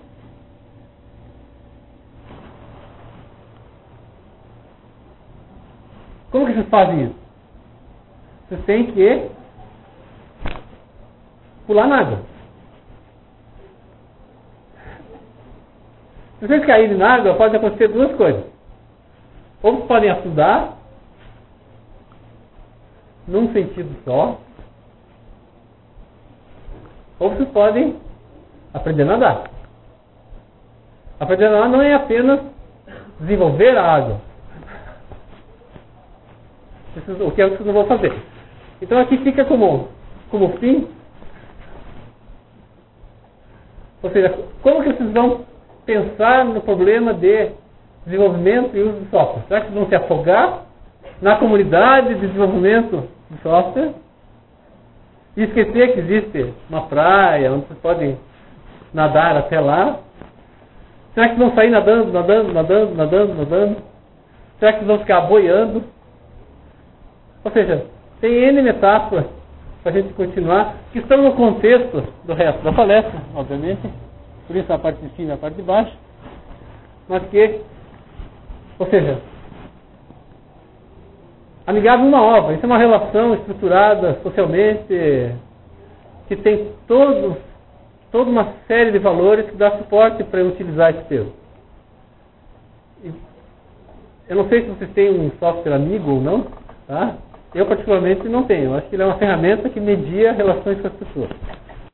Como 6.30 6.46
que 6.46 6.52
vocês 6.52 6.68
fazem 6.68 7.04
isso? 7.04 7.14
Vocês 8.48 8.64
têm 8.64 8.92
que 8.92 9.30
pular 11.66 11.86
na 11.86 12.00
água. 12.00 12.18
Se 16.38 16.46
vocês 16.46 16.64
caírem 16.64 16.96
na 16.96 17.14
água, 17.14 17.34
pode 17.34 17.56
acontecer 17.56 17.88
duas 17.88 18.14
coisas. 18.16 18.44
Ou 19.62 19.72
vocês 19.72 19.86
podem 19.86 20.10
afundar, 20.10 20.76
num 23.26 23.52
sentido 23.52 23.94
só, 24.04 24.38
ou 27.18 27.30
vocês 27.30 27.48
podem 27.50 27.96
aprender 28.72 29.02
a 29.02 29.06
nadar. 29.06 29.50
Aprender 31.18 31.46
a 31.46 31.50
nadar 31.50 31.68
não 31.68 31.82
é 31.82 31.94
apenas 31.94 32.40
desenvolver 33.18 33.76
a 33.76 33.94
água. 33.94 34.27
O 37.06 37.30
que 37.30 37.42
é 37.42 37.48
que 37.48 37.56
vocês 37.56 37.66
não 37.66 37.74
vão 37.74 37.86
fazer. 37.86 38.12
Então 38.80 38.98
aqui 38.98 39.18
fica 39.18 39.44
como, 39.44 39.88
como 40.30 40.56
fim. 40.58 40.88
Ou 44.02 44.10
seja, 44.10 44.38
como 44.62 44.82
que 44.82 44.92
vocês 44.92 45.12
vão 45.12 45.44
pensar 45.84 46.44
no 46.44 46.60
problema 46.60 47.12
de 47.12 47.50
desenvolvimento 48.06 48.76
e 48.76 48.82
uso 48.82 49.00
de 49.00 49.10
software? 49.10 49.42
Será 49.48 49.60
que 49.60 49.66
vocês 49.66 49.78
vão 49.78 49.88
se 49.88 49.94
afogar 49.96 50.62
na 51.20 51.36
comunidade 51.36 52.14
de 52.14 52.26
desenvolvimento 52.26 53.08
de 53.30 53.38
software? 53.42 53.92
E 55.36 55.42
esquecer 55.44 55.92
que 55.92 56.00
existe 56.00 56.54
uma 56.68 56.82
praia 56.82 57.52
onde 57.52 57.66
vocês 57.66 57.78
podem 57.80 58.18
nadar 58.92 59.36
até 59.36 59.60
lá? 59.60 59.98
Será 61.14 61.28
que 61.28 61.36
vão 61.36 61.54
sair 61.54 61.70
nadando, 61.70 62.12
nadando, 62.12 62.52
nadando, 62.52 62.94
nadando, 62.94 63.34
nadando? 63.34 63.76
Será 64.58 64.72
que 64.74 64.84
vão 64.84 64.98
ficar 65.00 65.22
boiando? 65.22 65.84
Ou 67.44 67.50
seja, 67.52 67.86
tem 68.20 68.32
N 68.32 68.62
metáforas 68.62 69.26
para 69.82 69.92
a 69.92 69.94
gente 69.94 70.12
continuar, 70.14 70.74
que 70.92 70.98
estão 70.98 71.22
no 71.22 71.34
contexto 71.34 72.02
do 72.24 72.34
resto 72.34 72.62
da 72.62 72.72
palestra, 72.72 73.20
obviamente, 73.34 73.88
por 74.46 74.56
isso 74.56 74.72
a 74.72 74.78
parte 74.78 75.00
de 75.00 75.08
cima 75.14 75.30
e 75.30 75.32
a 75.32 75.36
parte 75.36 75.54
de 75.54 75.62
baixo, 75.62 75.96
mas 77.08 77.22
que, 77.28 77.60
ou 78.78 78.86
seja, 78.88 79.18
amigável 81.66 82.06
uma 82.06 82.22
obra, 82.22 82.54
isso 82.54 82.64
é 82.64 82.66
uma 82.66 82.78
relação 82.78 83.34
estruturada 83.34 84.18
socialmente, 84.22 85.32
que 86.26 86.36
tem 86.36 86.72
todos, 86.86 87.36
toda 88.10 88.30
uma 88.30 88.54
série 88.66 88.90
de 88.90 88.98
valores 88.98 89.48
que 89.48 89.56
dá 89.56 89.70
suporte 89.78 90.24
para 90.24 90.44
utilizar 90.44 90.90
esse 90.90 91.04
termo. 91.04 91.32
Eu 94.28 94.36
não 94.36 94.48
sei 94.48 94.62
se 94.62 94.68
vocês 94.68 94.90
têm 94.90 95.10
um 95.10 95.30
software 95.38 95.74
amigo 95.74 96.10
ou 96.10 96.20
não, 96.20 96.46
tá? 96.86 97.16
Eu 97.54 97.66
particularmente 97.66 98.28
não 98.28 98.44
tenho. 98.44 98.64
Eu 98.64 98.74
acho 98.74 98.88
que 98.88 98.96
ele 98.96 99.02
é 99.02 99.06
uma 99.06 99.18
ferramenta 99.18 99.68
que 99.70 99.80
media 99.80 100.32
relações 100.32 100.80
com 100.80 100.86
as 100.86 100.92
pessoas. 100.94 101.30